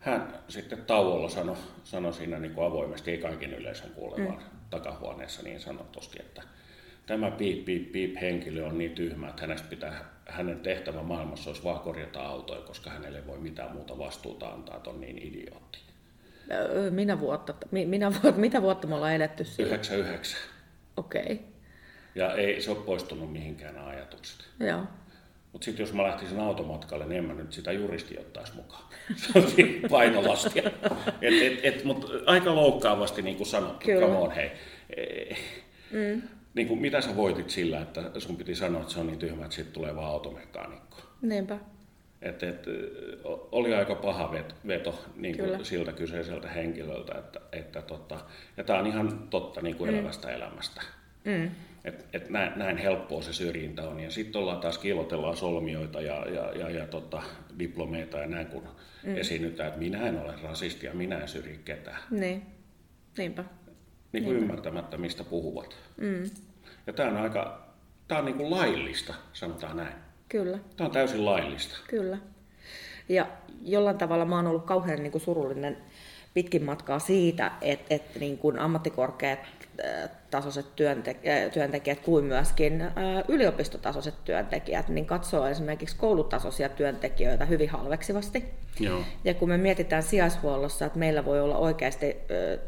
hän 0.00 0.38
sitten 0.48 0.84
tauolla 0.84 1.28
sanoi, 1.28 1.56
sanoi 1.84 2.12
siinä 2.12 2.38
niin 2.38 2.54
kuin 2.54 2.66
avoimesti, 2.66 3.10
ei 3.10 3.18
kaiken 3.18 3.54
yleisön 3.54 3.90
kuulemaan 3.90 4.38
mm. 4.38 4.58
takahuoneessa 4.70 5.42
niin 5.42 5.60
sanotusti, 5.60 6.18
että 6.20 6.42
tämä 7.06 7.30
piip, 7.30 7.64
piip, 7.64 7.92
piip 7.92 8.16
henkilö 8.20 8.66
on 8.66 8.78
niin 8.78 8.92
tyhmä, 8.92 9.28
että 9.28 9.42
hänestä 9.42 9.68
pitää, 9.68 10.04
hänen 10.26 10.60
tehtävä 10.60 11.02
maailmassa 11.02 11.50
olisi 11.50 11.64
vaan 11.64 11.80
korjata 11.80 12.22
autoja, 12.22 12.60
koska 12.60 12.90
hänelle 12.90 13.18
ei 13.18 13.26
voi 13.26 13.38
mitään 13.38 13.72
muuta 13.72 13.98
vastuuta 13.98 14.48
antaa, 14.48 14.76
että 14.76 14.90
on 14.90 15.00
niin 15.00 15.18
idiootti. 15.18 15.78
Minä 16.90 17.20
vuotta, 17.20 17.54
minä 17.70 18.10
vuotta, 18.10 18.40
mitä 18.40 18.62
vuotta 18.62 18.86
me 18.86 18.94
ollaan 18.94 19.14
eletty 19.14 19.44
siinä? 19.44 19.68
99. 19.68 20.40
Okei. 20.96 21.22
Okay. 21.22 21.38
Ja 22.14 22.34
ei 22.34 22.62
se 22.62 22.70
ole 22.70 22.78
poistunut 22.78 23.32
mihinkään 23.32 23.74
nämä 23.74 23.86
ajatukset. 23.86 24.48
Joo. 24.60 24.82
Mutta 25.52 25.64
sitten 25.64 25.82
jos 25.82 25.92
mä 25.92 26.02
lähtisin 26.02 26.40
automatkalle, 26.40 27.06
niin 27.06 27.18
en 27.18 27.24
mä 27.24 27.34
nyt 27.34 27.52
sitä 27.52 27.72
juristi 27.72 28.18
ottaisi 28.18 28.54
mukaan. 28.54 28.82
Se 29.16 29.38
on 29.38 29.44
painolastia. 29.90 30.70
Et, 31.20 31.42
et, 31.42 31.60
et, 31.62 31.84
Mutta 31.84 32.06
aika 32.26 32.54
loukkaavasti 32.54 33.22
niin 33.22 33.36
kuin 33.36 33.46
sanottu, 33.46 33.86
Kyllä. 33.86 34.06
come 34.06 34.18
on, 34.18 34.30
hei. 34.30 34.50
Mm. 35.90 36.22
Niin 36.54 36.68
kuin, 36.68 36.80
mitä 36.80 37.00
sä 37.00 37.16
voitit 37.16 37.50
sillä, 37.50 37.80
että 37.80 38.20
sun 38.20 38.36
piti 38.36 38.54
sanoa, 38.54 38.80
että 38.80 38.92
se 38.92 39.00
on 39.00 39.06
niin 39.06 39.18
tyhmä, 39.18 39.44
että 39.44 39.54
siitä 39.54 39.70
tulee 39.70 39.96
vaan 39.96 40.10
automekaanikko. 40.10 40.96
Niinpä. 41.22 41.58
Et, 42.22 42.42
et, 42.42 42.66
oli 43.52 43.74
aika 43.74 43.94
paha 43.94 44.34
veto 44.66 45.04
niin 45.16 45.36
kuin 45.38 45.64
siltä 45.64 45.92
kyseiseltä 45.92 46.48
henkilöltä. 46.48 47.18
Että, 47.18 47.40
että 47.52 47.82
tota, 47.82 48.18
ja 48.56 48.64
tämä 48.64 48.78
on 48.78 48.86
ihan 48.86 49.28
totta 49.30 49.60
niin 49.60 49.76
kuin 49.76 49.90
mm. 49.90 49.98
elävästä 49.98 50.30
elämästä. 50.30 50.82
Mm. 51.24 51.50
Et, 51.84 52.06
et 52.12 52.30
näin, 52.30 52.52
näin 52.56 52.76
helppoa 52.76 53.22
se 53.22 53.32
syrjintä 53.32 53.88
on. 53.88 54.00
Ja 54.00 54.10
sitten 54.10 54.40
ollaan 54.40 54.60
taas 54.60 54.78
kiilotellaan 54.78 55.36
solmioita 55.36 56.00
ja, 56.00 56.26
ja, 56.28 56.52
ja, 56.52 56.70
ja 56.70 56.86
tota, 56.86 57.22
diplomeita 57.58 58.18
ja 58.18 58.26
näin, 58.26 58.46
kun 58.46 58.68
mm. 59.02 59.16
esiinnytään, 59.16 59.68
että 59.68 59.80
minä 59.80 60.08
en 60.08 60.20
ole 60.20 60.34
rasisti 60.42 60.86
ja 60.86 60.94
minä 60.94 61.18
en 61.18 61.28
syrji 61.28 61.60
ketään. 61.64 61.98
Niin, 62.10 62.42
niinpä. 63.18 63.44
Niin 64.12 64.24
kuin 64.24 64.36
ymmärtämättä, 64.36 64.98
mistä 64.98 65.24
puhuvat. 65.24 65.76
Mm. 65.96 66.30
Ja 66.86 66.92
tämä 66.92 67.10
on 67.10 67.16
aika, 67.16 67.66
tämä 68.08 68.18
on 68.18 68.24
niin 68.24 68.36
kuin 68.36 68.50
laillista, 68.50 69.14
sanotaan 69.32 69.76
näin. 69.76 69.94
Kyllä. 70.32 70.58
Tämä 70.76 70.86
on 70.86 70.92
täysin 70.92 71.24
laillista. 71.24 71.78
Kyllä. 71.88 72.18
Ja 73.08 73.26
jollain 73.62 73.98
tavalla 73.98 74.24
mä 74.24 74.36
oon 74.36 74.46
ollut 74.46 74.66
kauhean 74.66 75.02
niin 75.02 75.12
kuin 75.12 75.22
surullinen 75.22 75.76
pitkin 76.34 76.64
matkaa 76.64 76.98
siitä, 76.98 77.50
että, 77.60 77.94
että 77.94 78.18
niin 78.18 78.38
kuin 78.38 78.58
ammattikorkeat 78.58 79.38
tasoiset 80.30 80.66
työntekijät 81.52 82.00
kuin 82.04 82.24
myöskin 82.24 82.84
yliopistotasoiset 83.28 84.14
työntekijät, 84.24 84.88
niin 84.88 85.06
katsoo 85.06 85.46
esimerkiksi 85.46 85.96
koulutasoisia 85.96 86.68
työntekijöitä 86.68 87.44
hyvin 87.44 87.68
halveksivasti. 87.68 88.44
Joo. 88.80 89.00
Ja 89.24 89.34
kun 89.34 89.48
me 89.48 89.58
mietitään 89.58 90.02
sijaishuollossa, 90.02 90.86
että 90.86 90.98
meillä 90.98 91.24
voi 91.24 91.40
olla 91.40 91.56
oikeasti 91.56 92.16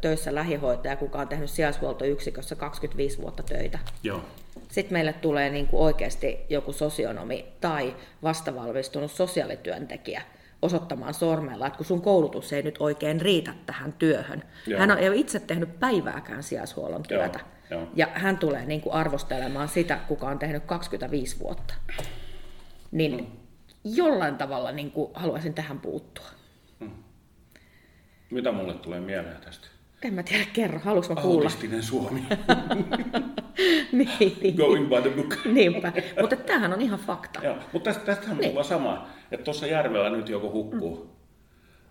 töissä 0.01 0.35
lähihoitaja, 0.35 0.97
kuka 0.97 1.19
on 1.19 1.29
tehnyt 1.29 1.51
sijaishuoltoyksikössä 1.51 2.57
25 2.57 3.23
vuotta 3.23 3.43
töitä. 3.43 3.79
Joo. 4.03 4.21
Sitten 4.69 4.93
meille 4.93 5.13
tulee 5.13 5.51
niin 5.51 5.67
kuin 5.67 5.83
oikeasti 5.83 6.39
joku 6.49 6.73
sosionomi 6.73 7.45
tai 7.61 7.97
vastavalmistunut 8.23 9.11
sosiaalityöntekijä, 9.11 10.23
osoittamaan 10.65 11.15
sormella, 11.15 11.67
että 11.67 11.77
kun 11.77 11.87
sun 11.87 12.03
koulutus 12.03 12.53
ei 12.53 12.63
nyt 12.63 12.77
oikein 12.79 13.21
riitä 13.21 13.55
tähän 13.67 13.93
työhön. 13.93 14.43
Joo. 14.67 14.81
Hän 14.81 14.99
ei 14.99 15.09
ole 15.09 15.17
itse 15.17 15.41
tehnyt 15.41 15.81
päivääkään 15.81 16.43
sijaishuollon 16.43 17.03
työtä. 17.03 17.39
Joo. 17.39 17.49
Joo. 17.71 17.89
Ja 17.95 18.09
hän 18.15 18.39
tulee 18.39 18.67
niin 18.67 18.81
kuin 18.81 18.93
arvostelemaan 18.93 19.69
sitä, 19.69 19.99
kuka 20.09 20.29
on 20.29 20.39
tehnyt 20.39 20.65
25 20.65 21.41
vuotta. 21.41 21.75
Niin 22.91 23.19
hmm. 23.19 23.37
jollain 23.85 24.37
tavalla 24.37 24.73
niin 24.73 24.91
kuin 24.91 25.11
haluaisin 25.15 25.55
tähän 25.55 25.81
puuttua. 25.81 26.27
Hmm. 26.81 26.91
Mitä 28.31 28.53
mulle 28.53 28.75
tulee 28.75 29.01
mieleen 29.01 29.41
tästä? 29.41 29.74
En 30.05 30.15
mä 30.15 30.23
tiedä, 30.23 30.45
kerro. 30.53 30.79
Haluatko 30.79 31.15
mä 31.15 31.21
kuulla? 31.21 31.43
Autistinen 31.43 31.83
Suomi. 31.83 32.23
niin. 33.93 34.57
Going 34.57 34.89
by 34.89 35.03
the 35.03 35.11
book. 35.11 35.37
Niinpä. 35.45 35.93
Mutta 36.21 36.37
tämähän 36.37 36.73
on 36.73 36.81
ihan 36.81 36.99
fakta. 36.99 37.41
Joo, 37.43 37.57
mutta 37.73 37.91
tästä, 37.91 38.07
tästähän 38.07 38.39
niin. 38.39 38.59
on 38.59 38.65
sama, 38.65 39.09
että 39.33 39.45
tuossa 39.45 39.67
järvellä 39.67 40.11
nyt 40.11 40.29
joku 40.29 40.53
hukkuu 40.53 40.97
mm. 40.97 41.11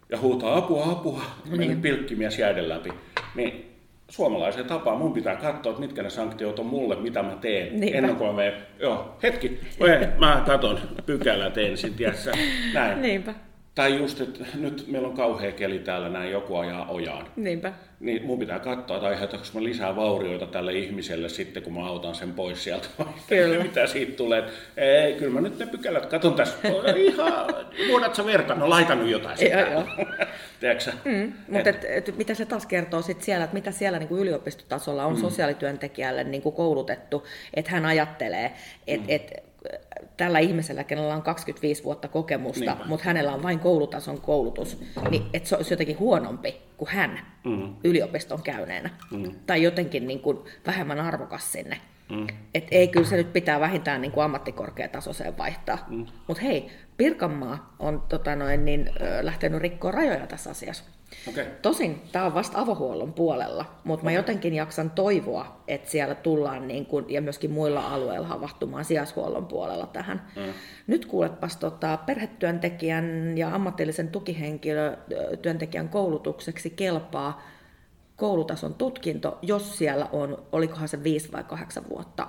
ja 0.09 0.19
huutaa 0.19 0.57
apua, 0.57 0.91
apua, 0.91 1.21
niin. 1.57 1.81
pilkkimies 1.81 2.39
jäiden 2.39 2.69
läpi. 2.69 2.89
Niin 3.35 3.73
suomalaisen 4.09 4.65
tapaan 4.65 4.97
mun 4.97 5.13
pitää 5.13 5.35
katsoa, 5.35 5.69
että 5.69 5.81
mitkä 5.81 6.03
ne 6.03 6.09
sanktiot 6.09 6.59
on 6.59 6.65
mulle, 6.65 6.95
mitä 6.95 7.23
mä 7.23 7.35
teen, 7.41 7.79
Niinpä. 7.79 7.97
ennen 7.97 8.15
kuin 8.15 8.29
mä 8.29 8.35
menen, 8.35 8.53
joo, 8.79 9.17
hetki, 9.23 9.59
mä 10.19 10.43
katon 10.45 10.79
pykälät 11.05 11.57
ensin, 11.57 11.93
tiedätkö, 11.93 12.31
näin. 12.73 13.01
Niinpä. 13.01 13.33
Tai 13.75 13.97
just, 13.97 14.21
että 14.21 14.45
nyt 14.53 14.85
meillä 14.87 15.07
on 15.07 15.15
kauhea 15.15 15.51
keli 15.51 15.79
täällä, 15.79 16.09
näin 16.09 16.31
joku 16.31 16.55
ajaa 16.55 16.89
ojaan. 16.89 17.27
Niinpä. 17.35 17.73
Niin 17.99 18.25
mun 18.25 18.39
pitää 18.39 18.59
katsoa, 18.59 18.97
että 18.97 19.07
aiheutanko 19.07 19.45
mä 19.53 19.63
lisää 19.63 19.95
vaurioita 19.95 20.45
tälle 20.45 20.73
ihmiselle 20.73 21.29
sitten, 21.29 21.63
kun 21.63 21.73
mä 21.73 21.87
autan 21.87 22.15
sen 22.15 22.33
pois 22.33 22.63
sieltä. 22.63 22.87
Kyllä. 23.29 23.63
Mitä 23.63 23.87
siitä 23.87 24.11
tulee. 24.11 24.43
Ei, 24.77 25.13
kyllä 25.13 25.33
mä 25.33 25.41
nyt 25.41 25.59
ne 25.59 25.65
pykälät 25.65 26.05
katon 26.05 26.33
tässä. 26.33 26.57
Ihan, 26.95 27.45
vuodat 27.87 28.15
sä 28.15 28.25
verta? 28.25 28.55
No 28.55 28.69
laitanut 28.69 29.09
jotain 29.09 29.37
sitä. 29.37 29.59
Joo, 29.59 29.71
joo. 29.71 29.83
Mm, 31.05 31.33
mutta 31.47 31.69
et, 31.69 31.85
et, 31.89 32.17
mitä 32.17 32.33
se 32.33 32.45
taas 32.45 32.65
kertoo 32.65 33.01
sit 33.01 33.21
siellä, 33.21 33.43
että 33.43 33.53
mitä 33.53 33.71
siellä 33.71 33.99
niin 33.99 34.07
kuin 34.07 34.21
yliopistotasolla 34.21 35.05
on 35.05 35.13
mm. 35.13 35.21
sosiaalityöntekijälle 35.21 36.23
niin 36.23 36.41
kuin 36.41 36.55
koulutettu, 36.55 37.27
että 37.53 37.71
hän 37.71 37.85
ajattelee, 37.85 38.51
että 38.87 39.07
mm. 39.07 39.15
et, 39.15 39.43
tällä 40.17 40.39
ihmisellä, 40.39 40.83
kenellä 40.83 41.15
on 41.15 41.21
25 41.21 41.83
vuotta 41.83 42.07
kokemusta, 42.07 42.65
Niinpä. 42.65 42.85
mutta 42.85 43.05
hänellä 43.05 43.33
on 43.33 43.43
vain 43.43 43.59
koulutason 43.59 44.21
koulutus, 44.21 44.83
niin 45.09 45.23
että 45.33 45.49
se 45.49 45.55
olisi 45.55 45.73
jotenkin 45.73 45.99
huonompi 45.99 46.61
kuin 46.77 46.89
hän 46.89 47.19
mm. 47.43 47.75
yliopiston 47.83 48.43
käyneenä. 48.43 48.89
Mm. 49.11 49.31
Tai 49.45 49.63
jotenkin 49.63 50.07
niin 50.07 50.19
kuin 50.19 50.39
vähemmän 50.67 50.99
arvokas 50.99 51.51
sinne. 51.51 51.77
Mm. 52.09 52.27
Et 52.53 52.67
ei, 52.71 52.87
kyllä 52.87 53.07
se 53.07 53.15
nyt 53.15 53.33
pitää 53.33 53.59
vähintään 53.59 54.01
niin 54.01 54.11
kuin 54.11 54.23
ammattikorkeatasoiseen 54.23 55.37
vaihtaa. 55.37 55.85
Mm. 55.89 56.05
Mutta 56.27 56.43
hei, 56.43 56.71
Pirkanmaa 56.97 57.75
on 57.79 58.03
tota 58.09 58.35
noin, 58.35 58.65
niin, 58.65 58.89
lähtenyt 59.21 59.61
rikkoa 59.61 59.91
rajoja 59.91 60.27
tässä 60.27 60.49
asiassa. 60.49 60.83
Okay. 61.29 61.45
Tosin 61.61 62.01
tämä 62.11 62.25
on 62.25 62.33
vasta 62.33 62.59
avohuollon 62.59 63.13
puolella, 63.13 63.65
mutta 63.83 64.03
mä 64.03 64.11
jotenkin 64.11 64.53
jaksan 64.53 64.91
toivoa, 64.91 65.63
että 65.67 65.89
siellä 65.89 66.15
tullaan 66.15 66.67
niin 66.67 66.85
kun, 66.85 67.05
ja 67.09 67.21
myöskin 67.21 67.51
muilla 67.51 67.93
alueilla 67.93 68.27
havahtumaan 68.27 68.85
sijaishuollon 68.85 69.45
puolella 69.45 69.87
tähän. 69.87 70.27
Mm. 70.35 70.53
Nyt 70.87 71.05
kuulepas 71.05 71.57
tota, 71.57 71.97
perhetyöntekijän 71.97 73.37
ja 73.37 73.55
ammatillisen 73.55 74.07
tukihenkilötyöntekijän 74.07 75.89
koulutukseksi 75.89 76.69
kelpaa 76.69 77.41
koulutason 78.15 78.73
tutkinto, 78.73 79.39
jos 79.41 79.77
siellä 79.77 80.09
on, 80.11 80.43
olikohan 80.51 80.87
se 80.87 81.03
viisi 81.03 81.31
vai 81.31 81.43
kahdeksan 81.43 81.83
vuotta 81.89 82.27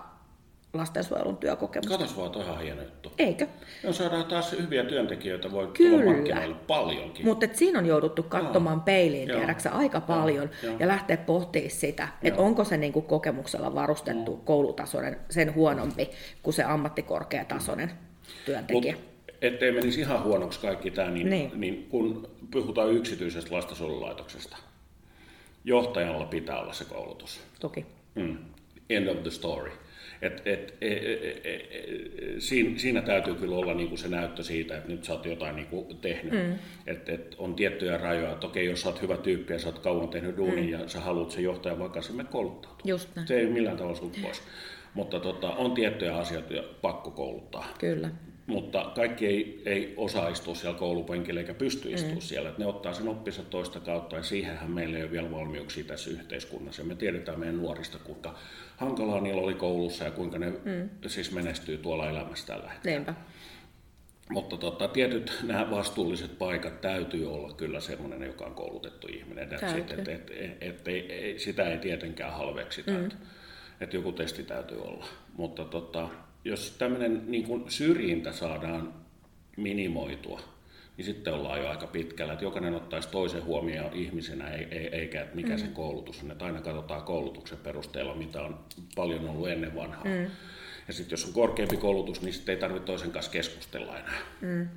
lastensuojelun 0.75 1.37
työkokemusta. 1.37 1.99
Katos 1.99 2.17
vaan, 2.17 2.31
toi 2.31 2.43
ihan 2.43 2.61
hieno 2.61 2.83
juttu. 2.83 3.13
Eikö? 3.19 3.47
No 3.83 3.93
saadaan 3.93 4.25
taas 4.25 4.53
hyviä 4.53 4.85
työntekijöitä, 4.85 5.53
voi 5.53 5.67
Kyllä. 5.67 5.99
tulla 5.99 6.13
markkinoille 6.13 6.57
paljonkin. 6.67 7.27
Mutta 7.27 7.47
siinä 7.53 7.79
on 7.79 7.87
jouduttu 7.87 8.23
katsomaan 8.23 8.79
no. 8.79 8.85
peiliin, 8.85 9.29
tiedäksä, 9.29 9.71
aika 9.71 10.01
paljon 10.01 10.51
Joo. 10.63 10.77
ja 10.79 10.89
lähteä 10.89 11.17
pohtimaan 11.17 11.71
sitä, 11.71 12.09
että 12.23 12.41
onko 12.41 12.65
se 12.65 12.77
niinku 12.77 13.01
kokemuksella 13.01 13.75
varustettu 13.75 14.31
no. 14.31 14.41
koulutasoinen 14.45 15.17
sen 15.31 15.55
huonompi 15.55 16.11
kuin 16.43 16.55
se 16.55 16.65
ammattikorkeatasoinen 16.65 17.91
työntekijä. 18.45 18.95
Mut, 18.95 19.05
ettei 19.43 19.73
menisi 19.73 20.01
ihan 20.01 20.23
huonoksi 20.23 20.61
kaikki 20.61 20.91
tämä, 20.91 21.11
niin, 21.11 21.31
niin. 21.31 21.51
niin 21.55 21.87
kun 21.91 22.29
puhutaan 22.51 22.93
yksityisestä 22.93 23.55
lastensuojelulaitoksesta, 23.55 24.57
johtajalla 25.65 26.25
pitää 26.25 26.61
olla 26.61 26.73
se 26.73 26.85
koulutus. 26.85 27.41
Toki. 27.61 27.87
Mm. 28.15 28.39
End 28.91 29.07
of 29.07 29.23
the 29.23 29.31
story. 29.31 29.71
Et, 30.25 30.43
et, 30.45 30.75
e, 30.81 30.89
e, 30.89 31.41
e, 31.45 31.55
e, 31.55 32.41
siinä, 32.41 32.79
siinä 32.79 33.03
täytyy 33.03 33.35
kyllä 33.35 33.57
olla 33.57 33.75
niinku 33.75 33.97
se 33.97 34.09
näyttö 34.09 34.43
siitä, 34.43 34.77
että 34.77 34.89
nyt 34.89 35.05
sä 35.05 35.13
oot 35.13 35.27
jotain 35.27 35.57
niinku 35.57 35.95
tehnyt. 36.01 36.33
Mm. 36.33 36.59
Et, 36.87 37.09
et 37.09 37.35
on 37.39 37.55
tiettyjä 37.55 37.99
rajoja, 37.99 38.33
että 38.33 38.47
okei, 38.47 38.67
jos 38.67 38.81
sä 38.81 38.89
oot 38.89 39.03
hyvä 39.03 39.17
tyyppi 39.17 39.53
ja 39.53 39.59
sä 39.59 39.69
oot 39.69 39.79
kauan 39.79 40.09
tehnyt 40.09 40.37
duunin 40.37 40.65
mm. 40.65 40.71
ja 40.71 40.89
sä 40.89 41.01
haluat 41.01 41.31
se 41.31 41.41
johtaja 41.41 41.79
vaikka 41.79 42.03
sinne 42.03 42.25
kouluttautua. 42.25 42.81
Just 42.85 43.17
näin. 43.17 43.29
Se 43.29 43.39
ei 43.39 43.47
millään 43.47 43.77
tavalla 43.77 43.97
sut 43.97 44.19
pois. 44.23 44.43
Mutta 44.95 45.21
tota, 45.21 45.51
on 45.51 45.73
tiettyjä 45.73 46.17
asioita 46.17 46.55
pakko 46.83 47.11
kouluttaa. 47.11 47.75
Kyllä 47.79 48.11
mutta 48.46 48.92
kaikki 48.94 49.26
ei, 49.26 49.62
ei 49.66 49.94
osaa 49.96 50.28
istua 50.28 50.54
siellä 50.54 50.78
koulupenkillä 50.78 51.40
eikä 51.40 51.54
pysty 51.54 51.92
istumaan 51.92 52.18
mm. 52.18 52.22
siellä. 52.22 52.48
Että 52.48 52.62
ne 52.62 52.66
ottaa 52.66 52.92
sen 52.92 53.09
oppinsa 53.09 53.42
toista 53.42 53.80
kautta 53.80 54.16
ja 54.16 54.22
siihenhän 54.22 54.70
meillä 54.70 54.96
ei 54.96 55.02
ole 55.02 55.11
vielä 55.11 55.30
valmiuksia 55.30 55.85
tässä 55.85 56.11
yhteiskunnassa. 56.11 56.83
Ja 56.83 56.87
me 56.88 56.94
tiedetään 56.94 57.40
meidän 57.40 57.57
nuorista, 57.57 57.98
kuinka 57.98 58.35
hankalaa 58.76 59.20
niillä 59.20 59.42
oli 59.42 59.54
koulussa 59.54 60.04
ja 60.04 60.11
kuinka 60.11 60.38
ne 60.38 60.50
mm. 60.50 60.88
siis 61.07 61.33
menestyy 61.33 61.78
tuolla 61.78 62.11
elämässä 62.11 62.46
tällä 62.46 62.68
hetkellä. 62.68 62.96
Niinpä. 62.96 63.14
Mutta 64.30 64.57
tota, 64.57 64.88
tietyt 64.88 65.38
nämä 65.42 65.70
vastuulliset 65.70 66.38
paikat 66.38 66.80
täytyy 66.80 67.35
olla 67.35 67.54
kyllä 67.54 67.80
semmoinen, 67.80 68.22
joka 68.22 68.44
on 68.44 68.54
koulutettu 68.54 69.07
ihminen. 69.11 69.44
Että 69.52 69.76
et, 69.76 69.90
et, 69.90 70.09
et, 70.09 70.30
et, 70.61 70.88
et, 70.88 71.38
sitä 71.38 71.68
ei 71.68 71.78
tietenkään 71.78 72.33
halveksita, 72.33 72.90
mm. 72.90 73.04
että 73.04 73.16
et 73.80 73.94
joku 73.94 74.12
testi 74.12 74.42
täytyy 74.42 74.83
olla. 74.83 75.07
Mutta 75.37 75.64
tota, 75.64 76.09
jos 76.44 76.74
tämmöinen 76.78 77.22
niin 77.26 77.44
kuin 77.44 77.70
syrjintä 77.70 78.33
saadaan 78.33 78.94
minimoitua, 79.57 80.40
niin 80.96 81.04
sitten 81.04 81.35
ollaan 81.35 81.61
jo 81.61 81.68
aika 81.68 81.87
pitkällä, 81.87 82.33
että 82.33 82.44
jokainen 82.44 82.74
ottaisi 82.74 83.09
toisen 83.09 83.44
huomioon 83.44 83.92
ihmisenä, 83.92 84.50
eikä 84.92 85.22
että 85.22 85.37
mikä 85.37 85.52
mm. 85.52 85.59
se 85.59 85.66
koulutus 85.66 86.22
on. 86.22 86.30
Että 86.30 86.44
aina 86.44 86.61
katsotaan 86.61 87.02
koulutuksen 87.02 87.59
perusteella, 87.59 88.14
mitä 88.14 88.42
on 88.42 88.59
paljon 88.94 89.28
ollut 89.28 89.48
ennen 89.48 89.76
vanhaa. 89.76 90.04
Mm. 90.04 90.30
Ja 90.88 90.94
sitten 90.94 91.12
jos 91.12 91.24
on 91.24 91.33
korkeampi 91.33 91.76
koulutus, 91.76 92.22
niin 92.22 92.33
sitten 92.33 92.54
ei 92.54 92.61
tarvitse 92.61 92.87
toisen 92.87 93.11
kanssa 93.11 93.33
keskustella 93.33 93.98
enää. 93.98 94.18
Mm. 94.40 94.68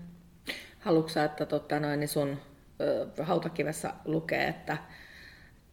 Haluatko 0.79 1.19
että 1.19 1.45
totta 1.45 1.79
noin, 1.79 1.99
niin 1.99 2.07
sun 2.07 2.37
ö, 2.81 3.23
hautakivessä 3.23 3.93
lukee, 4.05 4.47
että 4.47 4.77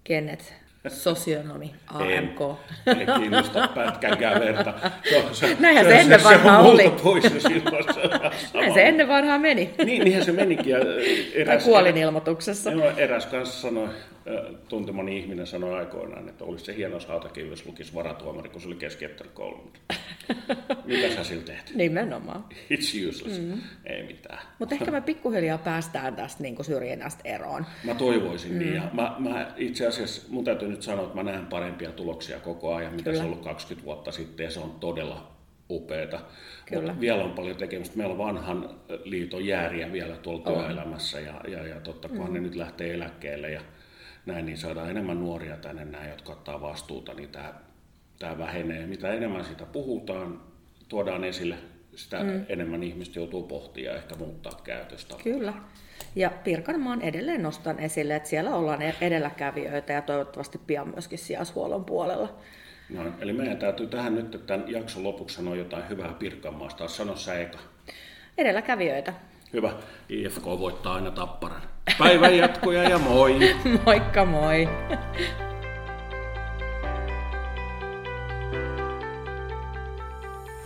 kenet 0.04 0.54
sosionomi, 0.88 1.75
AMK. 1.87 2.40
En, 2.87 2.99
ei 3.01 3.07
kiinnosta 3.18 3.68
pätkänkään 3.75 4.40
verta. 4.40 4.75
Se, 5.11 5.25
se, 5.33 5.57
Näinhän 5.61 5.87
se, 5.87 5.90
se 5.90 6.01
ennen 6.01 6.25
vanhaa 6.25 6.62
oli. 6.62 6.94
Pois 7.03 7.25
silloin, 7.25 7.85
se 7.94 8.59
Näin 8.59 8.75
se 8.75 8.83
ennen 8.83 9.09
vanhaa 9.09 9.38
meni. 9.38 9.75
Niin, 9.85 10.05
niinhän 10.05 10.25
se 10.25 10.33
menikin. 10.33 10.73
Ja 10.73 10.79
eräs, 11.35 11.62
tai 11.62 11.73
kuolin 11.73 11.97
ilmoituksessa. 11.97 12.70
Joo, 12.70 12.92
eräs 12.97 13.27
kanssa 13.27 13.61
sanoi, 13.61 13.88
tuntemani 14.69 15.19
ihminen 15.19 15.47
sanoi 15.47 15.75
aikoinaan, 15.75 16.29
että 16.29 16.45
olisi 16.45 16.65
se 16.65 16.77
hieno 16.77 17.01
saatakin, 17.01 17.51
jos 17.51 17.67
lukisi 17.67 17.95
varatuomari, 17.95 18.49
kun 18.49 18.61
se 18.61 18.67
oli 18.67 18.77
keskeyttänyt 18.77 19.33
Mitä 20.85 21.15
sä 21.15 21.25
sillä 21.25 21.43
teet? 21.43 21.73
Nimenomaan. 21.75 22.45
It's 22.71 23.09
useless. 23.09 23.41
Mm. 23.41 23.61
Ei 23.85 24.03
mitään. 24.03 24.39
Mutta 24.59 24.75
ehkä 24.75 24.91
me 24.91 25.01
pikkuhiljaa 25.01 25.59
päästään 25.59 26.17
tästä 26.17 26.43
niin 26.43 26.65
syrjinnästä 26.65 27.23
eroon. 27.25 27.67
Mä 27.85 27.95
toivoisin 27.95 28.53
mm. 28.53 28.59
niin. 28.59 28.75
Ja 28.75 28.83
mä, 28.93 29.17
mä 29.19 29.53
itse 29.57 29.87
asiassa, 29.87 30.23
mun 30.29 30.45
täytyy 30.45 30.69
nyt 30.69 30.83
sanoa, 30.83 31.05
että 31.05 31.17
mä 31.17 31.23
näen 31.23 31.47
parempia 31.47 31.93
tuloksia 31.93 32.41
koko 32.41 32.75
ajan, 32.75 32.93
mitä 32.93 33.05
Kyllä. 33.05 33.17
se 33.17 33.23
on 33.23 33.31
ollut 33.31 33.45
20 33.45 33.87
vuotta 33.87 34.13
sitten, 34.13 34.45
ja 34.45 34.51
se 34.51 34.61
on 34.61 34.71
todella 34.81 35.35
upeeta. 35.71 36.21
Kyllä. 36.67 36.83
Mutta 36.83 37.01
vielä 37.01 37.25
on 37.25 37.33
paljon 37.33 37.57
tekemistä. 37.57 37.97
Meillä 37.97 38.13
on 38.13 38.19
vanhan 38.19 38.71
liiton 39.05 39.47
jääriä 39.47 39.93
vielä 39.93 40.17
tuolla 40.17 40.43
on. 40.51 40.55
työelämässä, 40.55 41.21
ja, 41.21 41.41
ja, 41.49 41.67
ja 41.67 41.81
totta 41.81 42.09
kunhan 42.09 42.29
mm. 42.29 42.35
ne 42.35 42.41
nyt 42.41 42.55
lähtee 42.55 42.95
eläkkeelle, 42.95 43.51
ja 43.51 43.61
näin, 44.27 44.47
niin 44.47 44.59
saadaan 44.59 44.91
enemmän 44.91 45.21
nuoria 45.21 45.57
tänne 45.57 45.85
näin, 45.85 46.11
jotka 46.11 46.33
ottaa 46.33 46.61
vastuuta, 46.61 47.15
niin 47.15 47.29
tämä, 47.29 47.55
tämä 48.19 48.39
vähenee. 48.39 48.87
Mitä 48.87 49.13
enemmän 49.13 49.45
siitä 49.45 49.67
puhutaan, 49.67 50.41
tuodaan 50.89 51.25
esille, 51.25 51.57
sitä 51.95 52.23
mm. 52.23 52.45
enemmän 52.49 52.83
ihmistä 52.83 53.19
joutuu 53.19 53.43
pohtia 53.43 53.91
ja 53.91 53.97
ehkä 53.97 54.15
muuttaa 54.15 54.61
käytöstä. 54.65 55.15
Kyllä. 55.25 55.53
Ja 56.17 56.31
Pirkanmaan 56.45 57.03
edelleen 57.03 57.43
nostan 57.43 57.79
esille, 57.79 58.17
että 58.17 58.29
siellä 58.29 58.55
ollaan 58.55 58.83
e- 58.83 58.95
edelläkävijöitä 59.01 59.93
ja 59.93 60.03
toivottavasti 60.03 60.61
pian 60.67 60.89
myöskin 60.89 61.19
sijaishuollon 61.19 61.85
puolella. 61.85 62.39
No, 62.91 63.03
eli 63.21 63.33
meidän 63.33 63.59
täytyy 63.59 63.87
tähän 63.87 64.15
nyt 64.15 64.47
tämän 64.47 64.71
jakson 64.71 65.05
lopuksi 65.05 65.37
sanoa 65.37 65.57
jotain 65.57 65.89
hyvää 65.89 66.13
Pirkanmaasta. 66.13 66.89
Sano 66.89 67.17
sä 67.17 67.35
eka. 67.35 67.59
Edelläkävijöitä. 68.39 69.15
Hyvä. 69.53 69.73
IFK 70.09 70.45
voittaa 70.45 70.95
aina 70.95 71.11
tapparan. 71.11 71.63
Päivän 71.99 72.37
jatkoja 72.37 72.83
ja 72.83 72.99
moi! 72.99 73.38
Moikka 73.87 74.25
moi! 74.25 74.68